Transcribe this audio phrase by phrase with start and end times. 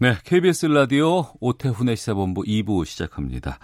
[0.00, 3.58] 네, KBS 라디오 오태훈의 시사본부 2부 시작합니다.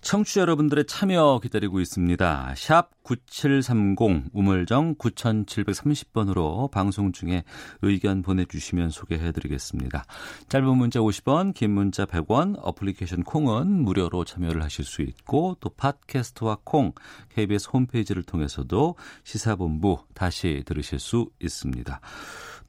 [0.00, 2.54] 청취자 여러분들의 참여 기다리고 있습니다.
[2.56, 7.44] 샵 9730 우물정 9730번으로 방송 중에
[7.82, 10.06] 의견 보내주시면 소개해드리겠습니다.
[10.48, 16.60] 짧은 문자 50원, 긴 문자 100원, 어플리케이션 콩은 무료로 참여를 하실 수 있고 또 팟캐스트와
[16.64, 16.92] 콩,
[17.34, 22.00] KBS 홈페이지를 통해서도 시사본부 다시 들으실 수 있습니다.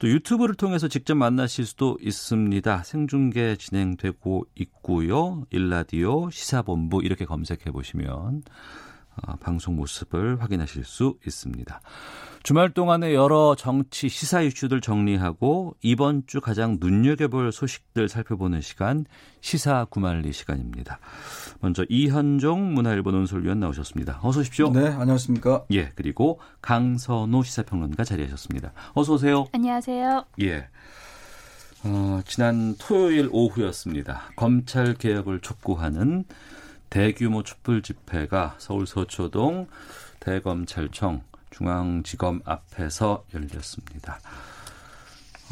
[0.00, 2.82] 또 유튜브를 통해서 직접 만나실 수도 있습니다.
[2.84, 5.44] 생중계 진행되고 있고요.
[5.50, 8.42] 일라디오 시사본부 이렇게 검색해 보시면 어,
[9.40, 11.80] 방송 모습을 확인하실 수 있습니다.
[12.42, 19.04] 주말 동안의 여러 정치 시사 이슈들 정리하고 이번 주 가장 눈여겨볼 소식들 살펴보는 시간
[19.42, 20.98] 시사 구말리 시간입니다.
[21.60, 24.20] 먼저 이현종 문화일보 논설위원 나오셨습니다.
[24.22, 24.70] 어서 오십시오.
[24.70, 25.64] 네, 안녕하십니까?
[25.72, 28.72] 예, 그리고 강선호 시사평론가 자리하셨습니다.
[28.94, 29.46] 어서 오세요.
[29.52, 30.24] 안녕하세요.
[30.40, 30.68] 예.
[31.84, 34.30] 어, 지난 토요일 오후였습니다.
[34.36, 36.24] 검찰 개혁을 촉구하는
[36.90, 39.68] 대규모 촛불 집회가 서울 서초동
[40.18, 44.18] 대검찰청 중앙지검 앞에서 열렸습니다.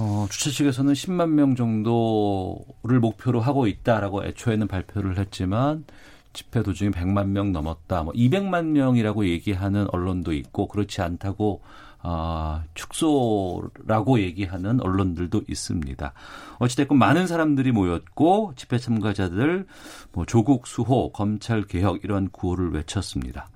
[0.01, 5.85] 어, 주최 측에서는 10만 명 정도를 목표로 하고 있다라고 애초에는 발표를 했지만
[6.33, 8.05] 집회 도중에 100만 명 넘었다.
[8.05, 11.63] 뭐 200만 명이라고 얘기하는 언론도 있고 그렇지 않다고
[12.03, 16.13] 어, 축소라고 얘기하는 언론들도 있습니다.
[16.59, 19.67] 어찌됐건 많은 사람들이 모였고 집회 참가자들
[20.13, 23.49] 뭐 조국 수호, 검찰 개혁 이런 구호를 외쳤습니다.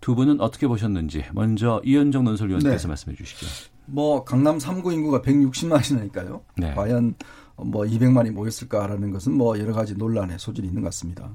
[0.00, 2.88] 두 분은 어떻게 보셨는지 먼저 이현정 논설위원께서 네.
[2.88, 3.46] 말씀해 주시죠.
[3.86, 6.40] 뭐 강남 3구 인구가 160만이니까요.
[6.56, 6.74] 네.
[6.74, 7.14] 과연
[7.56, 11.30] 뭐 200만이 모였을까라는 것은 뭐 여러 가지 논란의 소질이 있는 것 같습니다.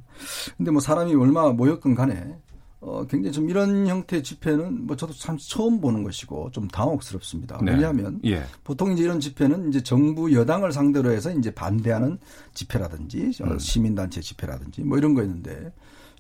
[0.58, 2.38] 근데 뭐 사람이 얼마 모였건 간에
[2.82, 7.60] 어 굉장히 좀 이런 형태의 집회는 뭐 저도 참 처음 보는 것이고 좀 당혹스럽습니다.
[7.64, 7.72] 네.
[7.72, 8.44] 왜냐하면 예.
[8.64, 12.20] 보통 이제 이런 집회는 이제 정부 여당을 상대로 해서 이제 반대하는
[12.54, 13.60] 집회라든지 어, 음.
[13.60, 15.72] 시민단체 집회라든지 뭐 이런 거 있는데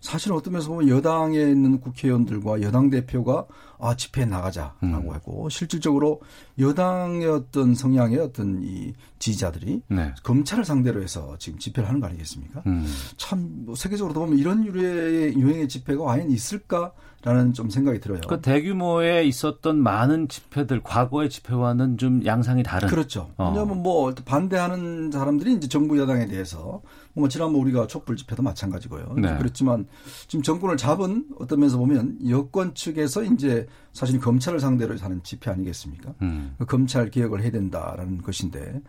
[0.05, 3.45] 사실은 어떤 면에서 보면 여당에 있는 국회의원들과 여당 대표가
[3.79, 5.09] 아 집회에 나가자라고 음.
[5.09, 6.21] 하고 실질적으로
[6.59, 10.13] 여당의 어떤 성향의 어떤 이 지지자들이 네.
[10.23, 12.63] 검찰을 상대로 해서 지금 집회를 하는 거 아니겠습니까?
[12.67, 12.85] 음.
[13.17, 18.21] 참뭐 세계적으로도 보면 이런 유래의 유행의 집회가 과연 있을까라는 좀 생각이 들어요.
[18.29, 23.31] 그 대규모에 있었던 많은 집회들 과거의 집회와는 좀 양상이 다른 그렇죠.
[23.37, 23.49] 어.
[23.49, 26.81] 왜냐하면 뭐 반대하는 사람들이 이제 정부 여당에 대해서
[27.15, 29.15] 뭐 지난번 우리가 촛불 집회도 마찬가지고요.
[29.17, 29.37] 네.
[29.37, 29.87] 그렇지만
[30.27, 36.13] 지금 정권을 잡은 어떤 면에서 보면 여권 측에서 이제 사실 검찰을 상대로 하는 집회 아니겠습니까?
[36.21, 36.55] 음.
[36.57, 38.81] 그 검찰 개혁을 해야 된다라는 것인데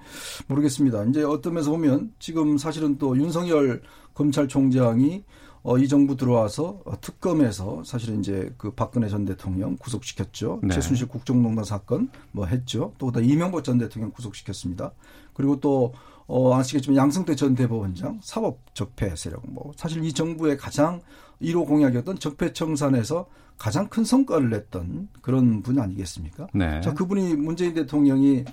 [0.48, 1.04] 모르겠습니다.
[1.04, 3.80] 이제 어떤 면에서 보면 지금 사실은 또 윤석열
[4.14, 5.24] 검찰총장이
[5.66, 10.60] 어, 이 정부 들어와서 어, 특검에서 사실은 이제 그 박근혜 전 대통령 구속시켰죠.
[10.62, 10.72] 네.
[10.72, 12.92] 최순실 국정농단 사건 뭐 했죠.
[12.98, 14.92] 또 그다음 이명박 전 대통령 구속시켰습니다.
[15.34, 15.92] 그리고 또
[16.28, 21.00] 어, 아시겠지만 양승태 전 대법원장 사법 적폐 세력 뭐 사실 이 정부의 가장
[21.42, 23.26] 1호 공약이었던 적폐 청산에서
[23.58, 26.46] 가장 큰 성과를 냈던 그런 분 아니겠습니까?
[26.54, 26.80] 네.
[26.80, 28.44] 자, 그분이 문재인 대통령이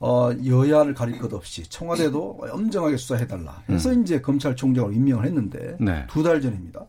[0.00, 5.86] 어, 여야를 가릴 것 없이 청와대도 엄정하게 수사해달라 해서 이제 검찰총장을 임명을 했는데 음.
[5.86, 6.06] 네.
[6.08, 6.86] 두달 전입니다.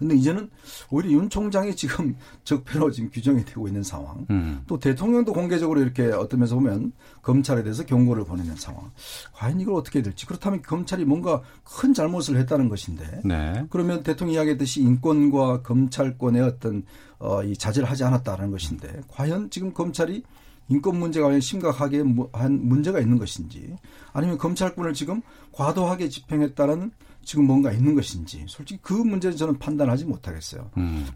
[0.00, 0.48] 근데 이제는
[0.90, 4.26] 오히려 윤 총장이 지금 적폐로 지금 규정이 되고 있는 상황.
[4.30, 4.62] 음.
[4.66, 8.90] 또 대통령도 공개적으로 이렇게 어떤 면에서 보면 검찰에 대해서 경고를 보내는 상황.
[9.34, 10.24] 과연 이걸 어떻게 해야 될지.
[10.24, 13.20] 그렇다면 검찰이 뭔가 큰 잘못을 했다는 것인데.
[13.26, 13.66] 네.
[13.68, 16.82] 그러면 대통령이 이야기했듯이 인권과 검찰권의 어떤
[17.18, 20.22] 어, 이 자제를 하지 않았다는 것인데 과연 지금 검찰이
[20.70, 23.76] 인권 문제가 과연 심각하게 무- 한 문제가 있는 것인지
[24.12, 25.20] 아니면 검찰권을 지금
[25.52, 30.70] 과도하게 집행했다는 지금 뭔가 있는 것인지 솔직히 그 문제는 저는 판단하지 못하겠어요.
[30.78, 31.06] 음.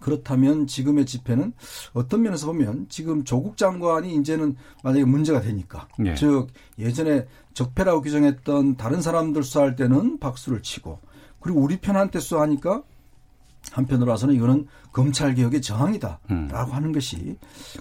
[0.00, 1.52] 그렇다면 지금의 집회는
[1.92, 6.14] 어떤 면에서 보면 지금 조국 장관이 이제는 만약에 문제가 되니까 예.
[6.14, 6.48] 즉
[6.78, 10.98] 예전에 적폐라고 규정했던 다른 사람들 수사할 때는 박수를 치고
[11.40, 12.82] 그리고 우리 편한테 수사하니까
[13.72, 16.48] 한편으로 봐서는 이거는 검찰 개혁의 저항이다라고 음.
[16.52, 17.36] 하는 것이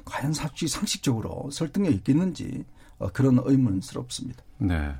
[0.05, 2.63] 과연 사실 상식적으로 설득력 있겠는지
[2.99, 4.43] 어, 그런 의문스럽습니다.
[4.57, 4.93] 네.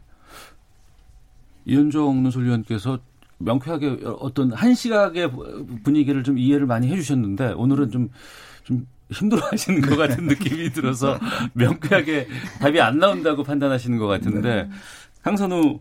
[1.65, 2.99] 이현종 논설위원께서
[3.37, 5.31] 명쾌하게 어떤 한 시각의
[5.83, 8.09] 분위기를 좀 이해를 많이 해주셨는데 오늘은 좀,
[8.63, 11.19] 좀 힘들어하시는 것 같은 느낌이 들어서
[11.53, 12.27] 명쾌하게
[12.59, 14.69] 답이 안 나온다고 판단하시는 것 같은데
[15.23, 15.79] 강선우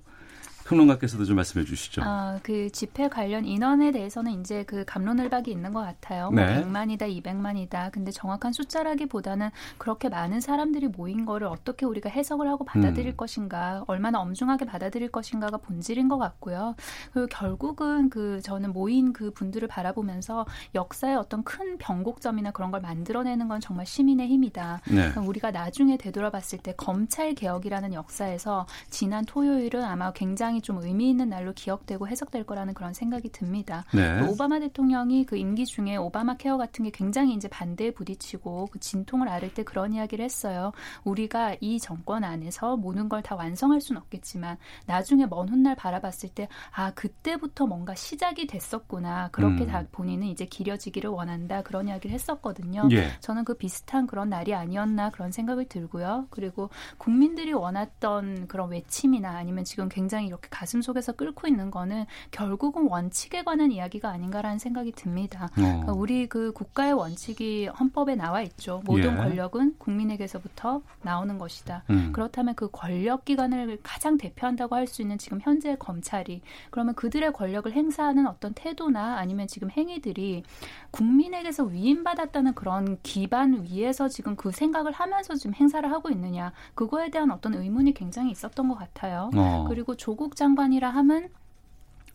[0.68, 2.02] 평론가께서도 좀 말씀해 주시죠.
[2.04, 6.30] 아, 그 집회 관련 인원에 대해서는 이제 그 감론을박이 있는 것 같아요.
[6.30, 6.60] 네.
[6.60, 7.90] 뭐 100만이다, 200만이다.
[7.90, 13.16] 근데 정확한 숫자라기보다는 그렇게 많은 사람들이 모인 거를 어떻게 우리가 해석을 하고 받아들일 음.
[13.16, 16.74] 것인가, 얼마나 엄중하게 받아들일 것인가가 본질인 것 같고요.
[17.12, 20.44] 그리고 결국은 그 저는 모인 그 분들을 바라보면서
[20.74, 24.82] 역사의 어떤 큰 변곡점이나 그런 걸 만들어내는 건 정말 시민의 힘이다.
[24.90, 25.12] 네.
[25.18, 31.52] 우리가 나중에 되돌아봤을 때 검찰 개혁이라는 역사에서 지난 토요일은 아마 굉장히 좀 의미 있는 날로
[31.52, 33.84] 기억되고 해석될 거라는 그런 생각이 듭니다.
[33.94, 34.20] 네.
[34.20, 38.80] 또 오바마 대통령이 그 임기 중에 오바마 케어 같은 게 굉장히 이제 반대에 부딪히고 그
[38.80, 40.72] 진통을 앓을 때 그런 이야기를 했어요.
[41.04, 44.56] 우리가 이 정권 안에서 모든 걸 다 완성할 수는 없겠지만
[44.86, 49.66] 나중에 먼 훗날 바라봤을 때 아 그때부터 뭔가 시작이 됐었구나 그렇게 음.
[49.66, 52.88] 다 본인은 이제 기려지기를 원한다 그런 이야기를 했었거든요.
[52.92, 53.10] 예.
[53.20, 56.26] 저는 그 비슷한 그런 날이 아니었나 그런 생각을 들고요.
[56.30, 62.88] 그리고 국민들이 원했던 그런 외침이나 아니면 지금 굉장히 이렇게 가슴 속에서 끓고 있는 거는 결국은
[62.88, 65.48] 원칙에 관한 이야기가 아닌가라는 생각이 듭니다.
[65.54, 65.94] 그러니까 어.
[65.94, 68.82] 우리 그 국가의 원칙이 헌법에 나와 있죠.
[68.84, 69.16] 모든 예.
[69.16, 71.84] 권력은 국민에게서부터 나오는 것이다.
[71.90, 72.12] 음.
[72.12, 76.40] 그렇다면 그 권력 기관을 가장 대표한다고 할 수 있는 지금 현재 검찰이
[76.70, 80.42] 그러면 그들의 권력을 행사하는 어떤 태도나 아니면 지금 행위들이
[80.90, 87.30] 국민에게서 위임받았다는 그런 기반 위에서 지금 그 생각을 하면서 지금 행사를 하고 있느냐 그거에 대한
[87.30, 89.30] 어떤 의문이 굉장히 있었던 것 같아요.
[89.36, 89.66] 어.
[89.68, 91.30] 그리고 조국 장관이라 함은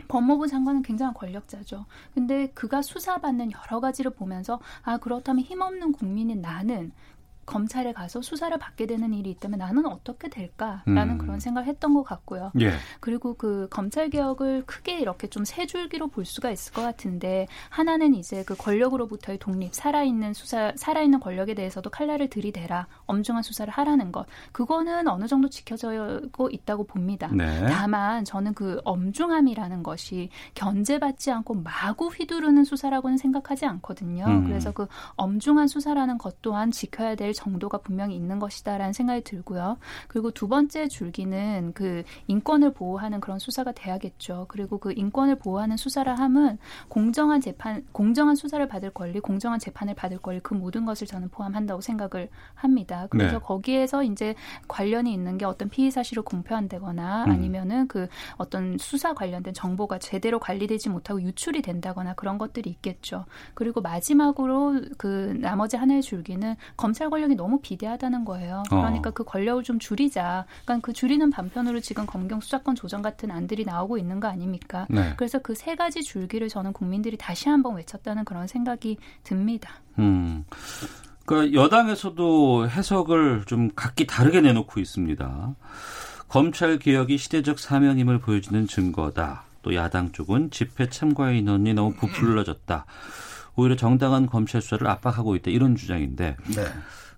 [0.08, 1.86] 법무부 장관은 굉장한 권력자죠.
[2.14, 6.94] 근데 그가 수사받는 여러 가지를 보면서 아 그렇다면 힘없는 국민인 나는
[7.46, 11.18] 검찰에 가서 수사를 받게 되는 일이 있다면 나는 어떻게 될까라는 음.
[11.18, 12.52] 그런 생각을 했던 것 같고요.
[12.60, 12.72] 예.
[13.00, 18.16] 그리고 그 검찰 개혁을 크게 이렇게 좀 세 줄기로 볼 수가 있을 것 같은데 하나는
[18.16, 24.26] 이제 그 권력으로부터의 독립, 살아있는 수사, 살아있는 권력에 대해서도 칼날을 들이대라, 엄중한 수사를 하라는 것.
[24.52, 27.30] 그거는 어느 정도 지켜지고 있다고 봅니다.
[27.32, 27.68] 네.
[27.68, 34.26] 다만 저는 그 엄중함이라는 것이 견제받지 않고 마구 휘두르는 수사라고는 생각하지 않거든요.
[34.26, 34.46] 음.
[34.46, 39.78] 그래서 그 엄중한 수사라는 것 또한 지켜야 될 정도가 분명히 있는 것이다라는 생각이 들고요.
[40.08, 44.46] 그리고 두 번째 줄기는 그 인권을 보호하는 그런 수사가 돼야겠죠.
[44.50, 46.58] 그리고 그 인권을 보호하는 수사를 함은
[46.88, 51.82] 공정한 재판, 공정한 수사를 받을 권리, 공정한 재판을 받을 권리 그 모든 것을 저는 포함한다고
[51.82, 53.08] 생각을 합니다.
[53.10, 53.44] 그래서 네.
[53.44, 54.36] 거기에서 이제
[54.68, 57.32] 관련이 있는 게 어떤 피의 사실을 공표한다거나 음.
[57.32, 58.08] 아니면은 그
[58.38, 63.26] 어떤 수사 관련된 정보가 제대로 관리되지 못하고 유출이 된다거나 그런 것들이 있겠죠.
[63.54, 68.64] 그리고 마지막으로 그 나머지 하나의 줄기는 검찰 권력이 너무 비대하다는 거예요.
[68.70, 69.14] 그러니까 어.
[69.14, 70.46] 그 권력을 좀 줄이자.
[70.66, 74.86] 그러니까 그 줄이는 반편으로 지금 검경 수사권 조정 같은 안들이 나오고 있는 거 아닙니까?
[74.90, 75.14] 네.
[75.18, 79.76] 그래서 그 세 가지 줄기를 저는 국민들이 다시 한번 외쳤다는 그런 생각이 듭니다.
[79.98, 80.44] 음.
[81.26, 85.56] 그러니까 여당에서도 해석을 좀 각기 다르게 내놓고 있습니다.
[86.28, 89.44] 검찰 개혁이 시대적 사명임을 보여주는 증거다.
[89.62, 92.86] 또 야당 쪽은 집회 참가 인원이 너무 부풀려졌다.
[93.56, 95.52] 오히려 정당한 검찰 수사를 압박하고 있다.
[95.52, 96.66] 이런 주장인데 네.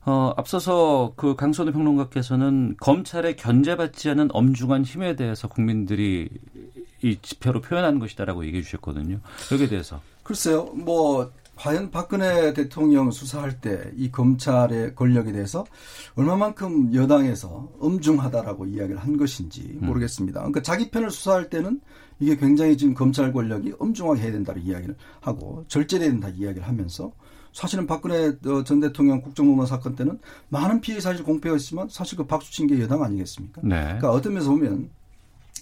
[0.06, 6.30] 어, 앞서서 그 강선우 평론가께서는 검찰에 견제받지 않은 엄중한 힘에 대해서 국민들이
[7.02, 9.20] 이 집회로 표현한 것이다라고 얘기해 주셨거든요.
[9.52, 10.02] 여기에 대해서.
[10.24, 15.66] 글쎄요, 뭐 과연 박근혜 대통령 수사할 때 이 검찰의 권력에 대해서
[16.16, 20.42] 얼마만큼 여당에서 엄중하다라고 이야기를 한 것인지 모르겠습니다.
[20.42, 21.80] 그러니까 자기 편을 수사할 때는
[22.20, 27.12] 이게 굉장히 지금 검찰 권력이 엄중하게 해야 된다는 이야기를 하고 절제해야 된다 이야기를 하면서
[27.56, 30.20] 사실은 박근혜 어, 전 대통령 국정농단 사건 때는
[30.50, 33.62] 많은 피해 사실 공표했지만 사실 그 박수 친 게 여당 아니겠습니까?
[33.64, 33.82] 네.
[33.82, 34.90] 그러니까 어떤 면에서 보면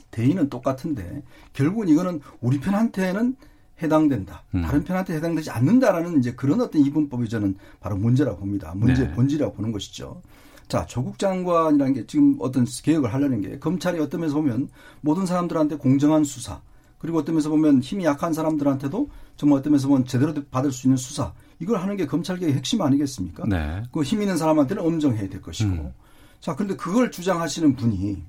[0.09, 1.21] 대의는 똑같은데
[1.53, 3.35] 결국은 이거는 우리 편한테는
[3.81, 4.43] 해당된다.
[4.55, 4.63] 음.
[4.63, 8.73] 다른 편한테 해당되지 않는다라는 이제 그런 어떤 이분법이 저는 바로 문제라고 봅니다.
[8.75, 9.13] 문제의 네.
[9.13, 10.21] 본질이라고 보는 것이죠.
[10.67, 14.69] 자, 조국 장관이라는 게 지금 어떤 개혁을 하려는 게 검찰이 어떤 면에서 보면
[15.01, 16.59] 모든 사람들한테 공정한 수사
[16.97, 20.97] 그리고 어떤 면에서 보면 힘이 약한 사람들한테도 정말 어떤 면에서 보면 제대로 받을 수 있는
[20.97, 21.33] 수사
[21.63, 23.46] 이걸 하는 게 검찰 개혁의 핵심 아니겠습니까?
[23.48, 23.84] 네.
[23.91, 25.72] 그힘 있는 사람한테는 엄정해야 될 것이고.
[25.72, 25.93] 음.
[26.41, 28.22] 자, 근데 그걸 주장하시는 분이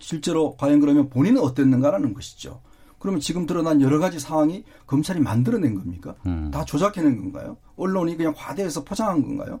[0.00, 2.60] 실제로 과연 그러면 본인은 어땠는가라는 것이죠.
[2.98, 6.16] 그러면 지금 드러난 여러 가지 상황이 검찰이 만들어낸 겁니까?
[6.26, 6.50] 음.
[6.52, 7.56] 다 조작해낸 건가요?
[7.76, 9.60] 언론이 그냥 과대해서 포장한 건가요?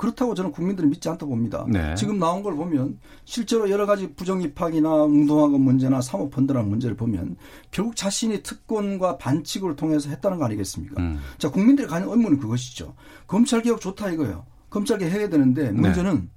[0.00, 1.66] 그렇다고 저는 국민들은 믿지 않다고 봅니다.
[1.68, 1.94] 네.
[1.94, 7.36] 지금 나온 걸 보면 실제로 여러 가지 부정입학이나 웅동학원 문제나 사모펀드라는 문제를 보면
[7.70, 11.02] 결국 자신이 특권과 반칙을 통해서 했다는 거 아니겠습니까?
[11.02, 11.18] 음.
[11.36, 12.94] 자, 국민들이 가는 의문은 그것이죠.
[13.26, 14.46] 검찰 개혁 좋다 이거예요.
[14.70, 16.30] 검찰 개혁 해야 되는데 문제는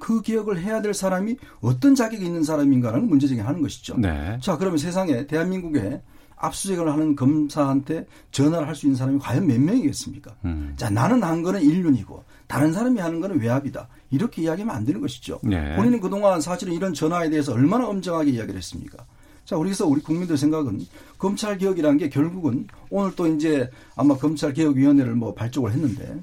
[0.00, 3.96] 그 개혁을 해야 될 사람이 어떤 자격이 있는 사람인가라는 문제 제기하는 것이죠.
[3.98, 4.36] 네.
[4.42, 6.02] 자, 그러면 세상에 대한민국에
[6.36, 10.34] 압수수색을 하는 검사한테 전화를 할 수 있는 사람이 과연 몇 명이겠습니까?
[10.44, 10.72] 음.
[10.76, 13.88] 자, 나는 한 거는 인륜이고 다른 사람이 하는 거는 외압이다.
[14.10, 15.40] 이렇게 이야기하면 안 되는 것이죠.
[15.42, 15.74] 네.
[15.76, 19.04] 본인은 그동안 사실은 이런 전화에 대해서 얼마나 엄정하게 이야기를 했습니까?
[19.44, 20.86] 자, 그래서 우리 국민들 생각은
[21.18, 26.20] 검찰 개혁이라는 게 결국은 오늘 또 이제 아마 검찰 개혁위원회를 뭐 발족을 했는데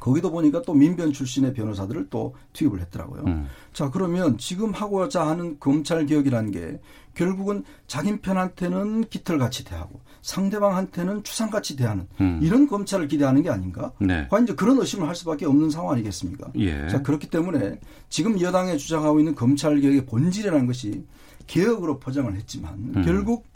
[0.00, 3.24] 거기도 보니까 또 민변 출신의 변호사들을 또 투입을 했더라고요.
[3.26, 3.46] 음.
[3.72, 6.80] 자, 그러면 지금 하고자 하는 검찰 개혁이라는 게
[7.14, 12.40] 결국은 자기 편한테는 깃털같이 대하고 상대방한테는 추상같이 대하는 음.
[12.42, 13.92] 이런 검찰을 기대하는 게 아닌가?
[13.98, 14.26] 네.
[14.28, 16.50] 과연 이제 그런 의심을 할 수밖에 없는 상황 아니겠습니까?
[16.56, 16.88] 예.
[16.88, 21.04] 자, 그렇기 때문에 지금 여당에 주장하고 있는 검찰 개혁의 본질이라는 것이
[21.46, 23.02] 개혁으로 포장을 했지만 음.
[23.04, 23.46] 결국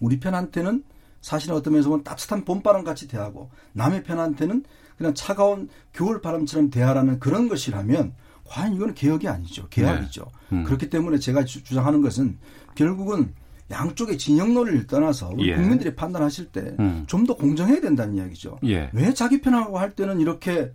[0.00, 0.82] 우리 편한테는
[1.22, 4.64] 사실은 어떤 면에서 보면 따뜻한 봄바람 같이 대하고 남의 편한테는
[4.96, 9.66] 그냥 차가운 겨울 바람처럼 대하라는 그런 것이라면 과연 이건 개혁이 아니죠.
[9.68, 10.22] 개혁이죠.
[10.50, 10.56] 네.
[10.58, 10.64] 음.
[10.64, 12.38] 그렇기 때문에 제가 주- 주장하는 것은
[12.74, 13.32] 결국은
[13.70, 15.56] 양쪽의 진영 논리를 떠나서 우리 예.
[15.56, 17.26] 국민들이 판단하실 때좀 음.
[17.26, 18.58] 더 공정해야 된다는 이야기죠.
[18.64, 18.90] 예.
[18.92, 20.72] 왜 자기 편하고 할 때는 이렇게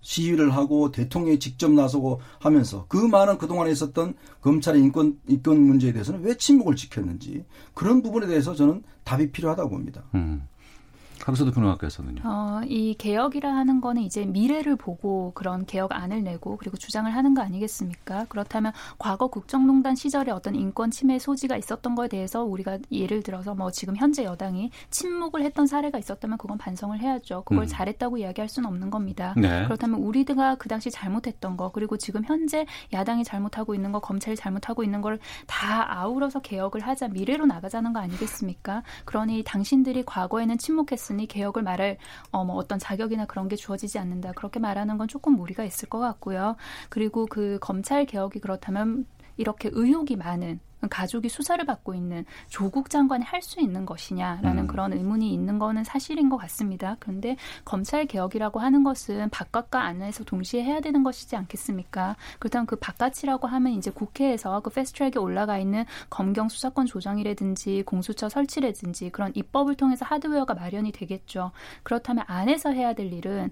[0.00, 6.22] 시위를 하고 대통령이 직접 나서고 하면서 그 많은 그동안에 있었던 검찰의 인권, 인권 문제에 대해서는
[6.22, 10.02] 왜 침묵을 지켰는지 그런 부분에 대해서 저는 답이 필요하다고 봅니다.
[10.16, 10.42] 음.
[11.24, 12.22] 강서도 평론가께서는요.
[12.24, 17.34] 어, 이 개혁이라 하는 거는 이제 미래를 보고 그런 개혁 안을 내고 그리고 주장을 하는
[17.34, 18.26] 거 아니겠습니까?
[18.28, 23.70] 그렇다면 과거 국정농단 시절에 어떤 인권 침해 소지가 있었던 거에 대해서 우리가 예를 들어서 뭐
[23.70, 27.42] 지금 현재 여당이 침묵을 했던 사례가 있었다면 그건 반성을 해야죠.
[27.44, 27.66] 그걸 음.
[27.68, 29.34] 잘했다고 이야기할 수는 없는 겁니다.
[29.36, 29.64] 네.
[29.64, 34.82] 그렇다면 우리가 그 당시 잘못했던 거 그리고 지금 현재 야당이 잘못하고 있는 거 검찰이 잘못하고
[34.84, 38.82] 있는 걸 다 아우러서 개혁을 하자 미래로 나가자는 거 아니겠습니까?
[39.04, 41.98] 그러니 당신들이 과거에는 침묵했으니 개혁을 말할
[42.30, 45.98] 어, 뭐 어떤 자격이나 그런 게 주어지지 않는다 그렇게 말하는 건 조금 무리가 있을 것
[45.98, 46.56] 같고요.
[46.88, 50.60] 그리고 그 검찰 개혁이 그렇다면 이렇게 의혹이 많은
[50.90, 54.66] 가족이 수사를 받고 있는 조국 장관이 할 수 있는 것이냐라는 음.
[54.68, 56.96] 그런 의문이 있는 거는 사실인 것 같습니다.
[57.00, 62.14] 그런데 검찰 개혁이라고 하는 것은 바깥과 안에서 동시에 해야 되는 것이지 않겠습니까?
[62.38, 69.10] 그렇다면 그 바깥이라고 하면 이제 국회에서 그 패스트트랙에 올라가 있는 검경 수사권 조정이라든지 공수처 설치라든지
[69.10, 71.50] 그런 입법을 통해서 하드웨어가 마련이 되겠죠.
[71.82, 73.50] 그렇다면 안에서 해야 될 일은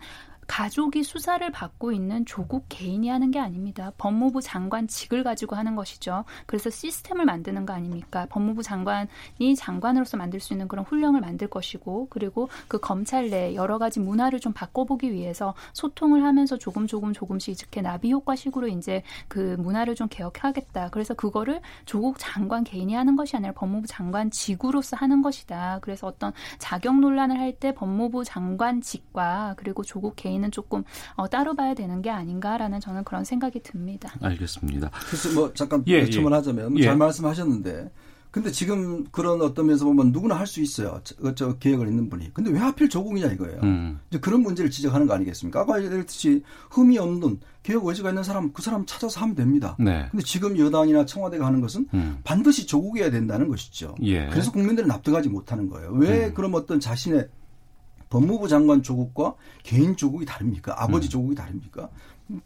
[0.50, 3.92] 가족이 수사를 받고 있는 조국 개인이 하는 게 아닙니다.
[3.98, 6.24] 법무부 장관직을 가지고 하는 것이죠.
[6.46, 8.26] 그래서 시스템을 만드는 거 아닙니까?
[8.30, 13.78] 법무부 장관이 장관으로서 만들 수 있는 그런 훈령을 만들 것이고, 그리고 그 검찰 내 여러
[13.78, 19.54] 가지 문화를 좀 바꿔보기 위해서 소통을 하면서 조금 조금 조금씩 이렇게 나비 효과식으로 이제 그
[19.56, 20.88] 문화를 좀 개혁하겠다.
[20.90, 25.78] 그래서 그거를 조국 장관 개인이 하는 것이 아니라 법무부 장관 직으로서 하는 것이다.
[25.80, 30.82] 그래서 어떤 자격 논란을 할 때 법무부 장관직과 그리고 조국 개인 은 조금
[31.14, 34.12] 어, 따로 봐야 되는 게 아닌가라는 저는 그런 생각이 듭니다.
[34.20, 34.90] 알겠습니다.
[35.06, 36.34] 그래서 뭐 잠깐 예, 요청을 예.
[36.36, 36.84] 하자면 예.
[36.84, 37.90] 잘 말씀하셨는데
[38.30, 41.00] 근데 지금 그런 어떤 면에서 보면 누구나 할 수 있어요.
[41.02, 42.32] 저, 저 계획을 있는 분이.
[42.32, 43.58] 근데 왜 하필 조국이냐 이거예요.
[43.64, 43.98] 음.
[44.08, 45.60] 이제 그런 문제를 지적하는 거 아니겠습니까?
[45.60, 49.76] 아까 얘기했듯이 흠이 없는 개혁 의지가 있는 사람 그 사람 찾아서 하면 됩니다.
[49.80, 50.06] 네.
[50.10, 52.18] 근데 지금 여당이나 청와대가 하는 것은 음.
[52.22, 53.96] 반드시 조국이어야 된다는 것이죠.
[54.02, 54.28] 예.
[54.28, 55.90] 그래서 국민들은 납득하지 못하는 거예요.
[55.92, 56.34] 왜 음.
[56.34, 57.28] 그럼 어떤 자신의
[58.10, 60.74] 법무부 장관 조국과 개인 조국이 다릅니까?
[60.82, 61.10] 아버지 음.
[61.10, 61.88] 조국이 다릅니까?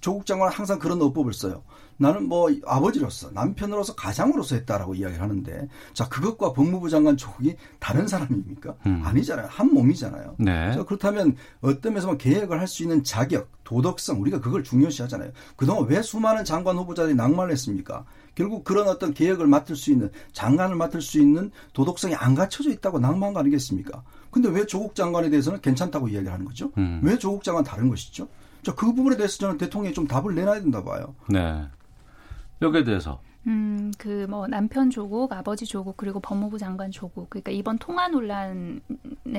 [0.00, 1.62] 조국 장관은 항상 그런 어법을 써요.
[1.96, 8.74] 나는 뭐 아버지로서 남편으로서 가장으로서 했다라고 이야기를 하는데 자 그것과 법무부 장관 조국이 다른 사람입니까?
[8.86, 9.00] 음.
[9.04, 9.46] 아니잖아요.
[9.48, 10.34] 한 몸이잖아요.
[10.38, 10.72] 네.
[10.74, 15.30] 자, 그렇다면 어떤 면에서 계획을 할 수 있는 자격, 도덕성 우리가 그걸 중요시하잖아요.
[15.54, 18.04] 그동안 왜 수많은 장관 후보자들이 낙마를 했습니까?
[18.34, 22.98] 결국 그런 어떤 계획을 맡을 수 있는 장관을 맡을 수 있는 도덕성이 안 갖춰져 있다고
[22.98, 24.02] 낙마한 거 아니겠습니까?
[24.32, 26.72] 근데 왜 조국 장관에 대해서는 괜찮다고 이야기를 하는 거죠?
[26.78, 27.00] 음.
[27.04, 28.26] 왜 조국 장관 다른 것이죠?
[28.64, 31.14] 자, 그 부분에 대해서 저는 대통령이 좀 답을 내놔야 된다 봐요.
[31.28, 31.64] 네.
[32.62, 37.28] 여기에 대해서 음, 그 뭐 남편 조국, 아버지 조국 그리고 법무부 장관 조국.
[37.28, 38.80] 그러니까 이번 통화 논란에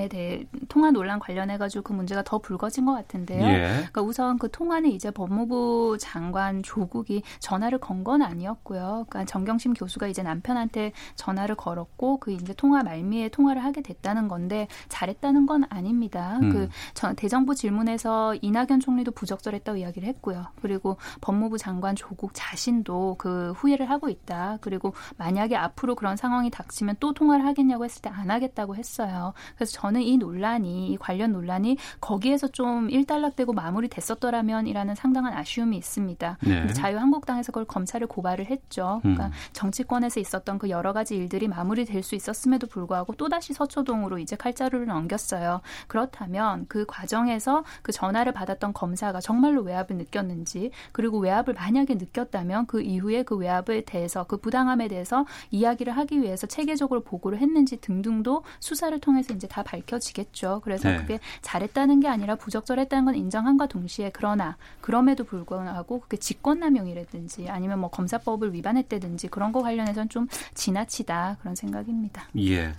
[0.10, 3.44] 대해 통화 논란 관련해 가지고 그 문제가 더 불거진 것 같은데요.
[3.44, 3.58] 예.
[3.78, 9.06] 그러니까 우선 그 통화는 이제 법무부 장관 조국이 전화를 건 건 아니었고요.
[9.10, 14.68] 그러니까 정경심 교수가 이제 남편한테 전화를 걸었고 그 이제 통화 말미에 통화를 하게 됐다는 건데
[14.90, 16.38] 잘했다는 건 아닙니다.
[16.44, 16.52] 음.
[16.52, 20.46] 그 전- 대정부 질문에서 이낙연 총리도 부적절했다고 이야기를 했고요.
[20.62, 24.58] 그리고 법무부 장관 조국 자신도 그 후회를 하고 있다.
[24.62, 29.34] 그리고 만약에 앞으로 그런 상황이 닥치면 또 통화를 하겠냐고 했을 때 안 하겠다고 했어요.
[29.56, 36.38] 그래서 저는 이 논란이 이 관련 논란이 거기에서 좀 일단락되고 마무리됐었더라면이라는 상당한 아쉬움이 있습니다.
[36.42, 36.68] 네.
[36.68, 39.00] 자유한국당에서 그걸 검찰에 고발을 했죠.
[39.02, 39.32] 그러니까 음.
[39.54, 44.88] 정치권에서 있었던 그 여러 가지 일들이 마무리될 수 있었음에도 불구하고 또 다시 서초동으로 이제 칼자루를
[44.88, 45.62] 넘겼어요.
[45.88, 52.82] 그렇다면 그 과정에서 그 전화를 받았던 검사가 정말로 외압을 느꼈는지 그리고 외압을 만약에 느꼈다면 그
[52.82, 58.98] 이후에 그 외압의 대해서 그 부당함에 대해서 이야기를 하기 위해서 체계적으로 보고를 했는지 등등도 수사를
[59.00, 60.62] 통해서 이제 다 밝혀지겠죠.
[60.64, 60.98] 그래서 네.
[60.98, 67.90] 그게 잘했다는 게 아니라 부적절했다는 건 인정함과 동시에 그러나 그럼에도 불구하고 그게 직권남용이라든지 아니면 뭐
[67.90, 72.28] 검사법을 위반했다든지 그런 거 관련해서는 좀 지나치다 그런 생각입니다.
[72.38, 72.74] 예.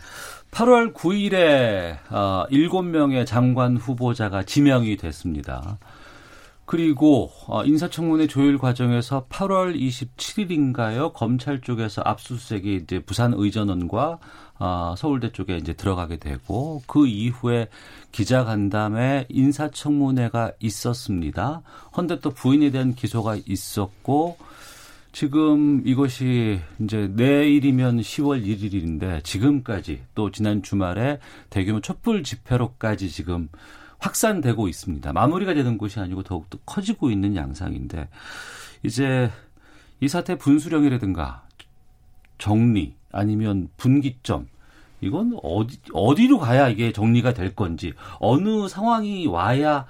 [0.51, 5.79] 8월 9일에 어, 7명의 장관 후보자가 지명이 됐습니다.
[6.67, 11.13] 그리고 어, 인사청문회 조율 과정에서 8월 27일인가요?
[11.13, 14.19] 검찰 쪽에서 압수수색이 이제 부산 의전원과
[14.59, 17.69] 어, 서울대 쪽에 이제 들어가게 되고 그 이후에
[18.11, 21.63] 기자 간담회 인사청문회가 있었습니다.
[21.97, 24.37] 헌데 또 부인에 대한 기소가 있었고
[25.13, 33.49] 지금 이것이 이제 내일이면 10월 1일인데 지금까지 또 지난 주말에 대규모 촛불 집회로까지 지금
[33.99, 35.13] 확산되고 있습니다.
[35.13, 38.09] 마무리가 되는 곳이 아니고 더욱더 커지고 있는 양상인데
[38.83, 39.31] 이제
[40.01, 41.43] 이 사태 분수령이라든가
[42.39, 44.49] 정리 아니면 분기점
[45.01, 49.87] 이건 어디 어디로 가야 이게 정리가 될 건지 어느 상황이 와야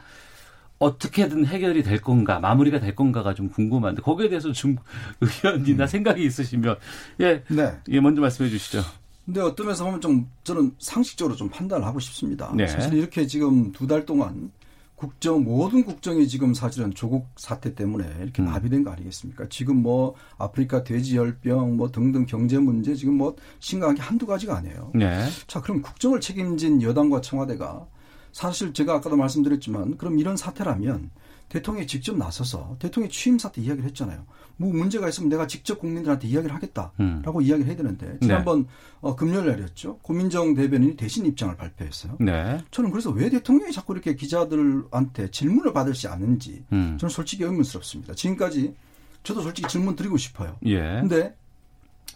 [0.78, 4.76] 어떻게든 해결이 될 건가 마무리가 될 건가가 좀 궁금한데 거기에 대해서 좀
[5.20, 6.76] 의견이나 생각이 있으시면
[7.20, 7.78] 예, 네.
[7.88, 8.82] 예 먼저 말씀해 주시죠.
[9.26, 12.52] 근데 어떤 면에서 보면 좀 저는 상식적으로 좀 판단을 하고 싶습니다.
[12.54, 12.66] 네.
[12.68, 14.50] 사실 이렇게 지금 두 달 동안
[14.94, 18.46] 국정 모든 국정이 지금 사실은 조국 사태 때문에 이렇게 음.
[18.46, 19.46] 마비된 거 아니겠습니까?
[19.50, 24.56] 지금 뭐 아프리카 돼지 열병 뭐 등등 경제 문제 지금 뭐 심각한 게 한두 가지가
[24.56, 24.92] 아니에요.
[24.94, 25.28] 네.
[25.46, 27.86] 자, 그럼 국정을 책임진 여당과 청와대가
[28.32, 31.10] 사실 제가 아까도 말씀드렸지만 그럼 이런 사태라면
[31.48, 34.24] 대통령이 직접 나서서 대통령 취임 사태 이야기를 했잖아요.
[34.58, 37.42] 뭐 문제가 있으면 내가 직접 국민들한테 이야기를 하겠다라고 음.
[37.42, 38.66] 이야기를 해야 되는데 지난번
[39.00, 39.98] 어, 금요일 날이었죠.
[39.98, 42.16] 고민정 대변인이 대신 입장을 발표했어요.
[42.20, 42.58] 네.
[42.70, 46.96] 저는 그래서 왜 대통령이 자꾸 이렇게 기자들한테 질문을 받을지 않는지 음.
[46.98, 48.14] 저는 솔직히 의문스럽습니다.
[48.14, 48.74] 지금까지
[49.22, 50.56] 저도 솔직히 질문 드리고 싶어요.
[50.64, 50.80] 예.
[51.00, 51.36] 근데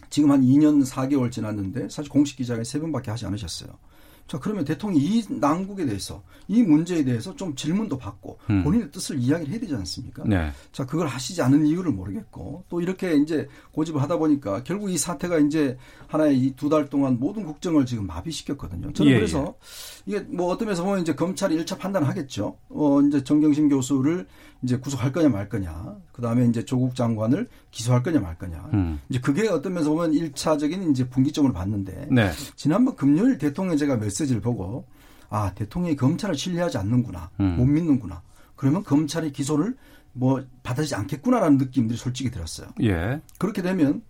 [0.09, 3.69] 지금 한 2년 4개월 지났는데 사실 공식 기자회 세 번밖에 하지 않으셨어요.
[4.27, 8.63] 자 그러면 대통령이 이 난국에 대해서 이 문제에 대해서 좀 질문도 받고 음.
[8.63, 10.23] 본인의 뜻을 이야기를 해야 되지 않습니까?
[10.25, 10.51] 네.
[10.71, 15.39] 자 그걸 하시지 않은 이유를 모르겠고 또 이렇게 이제 고집을 하다 보니까 결국 이 사태가
[15.39, 18.93] 이제 하나의 이 두 달 동안 모든 국정을 지금 마비시켰거든요.
[18.93, 19.55] 저는 예, 그래서
[20.05, 22.57] 이게 뭐 어떤 면에서 보면 이제 검찰이 1차 판단하겠죠.
[22.69, 24.27] 어 이제 정경심 교수를
[24.63, 25.95] 이제 구속할 거냐 말 거냐.
[26.11, 28.69] 그다음에 이제 조국 장관을 기소할 거냐 말 거냐.
[28.73, 28.99] 음.
[29.09, 32.31] 이제 그게 어떤 면에서 보면 1차적인 이제 분기점을 봤는데 네.
[32.55, 34.85] 지난번 금요일 대통령 제가 메시지를 보고
[35.29, 37.55] 아 대통령이 검찰을 신뢰하지 않는구나 음.
[37.57, 38.21] 못 믿는구나
[38.55, 39.75] 그러면 검찰이 기소를
[40.13, 42.67] 뭐 받아지지 않겠구나라는 느낌들이 솔직히 들었어요.
[42.81, 43.21] 예.
[43.37, 44.03] 그렇게 되면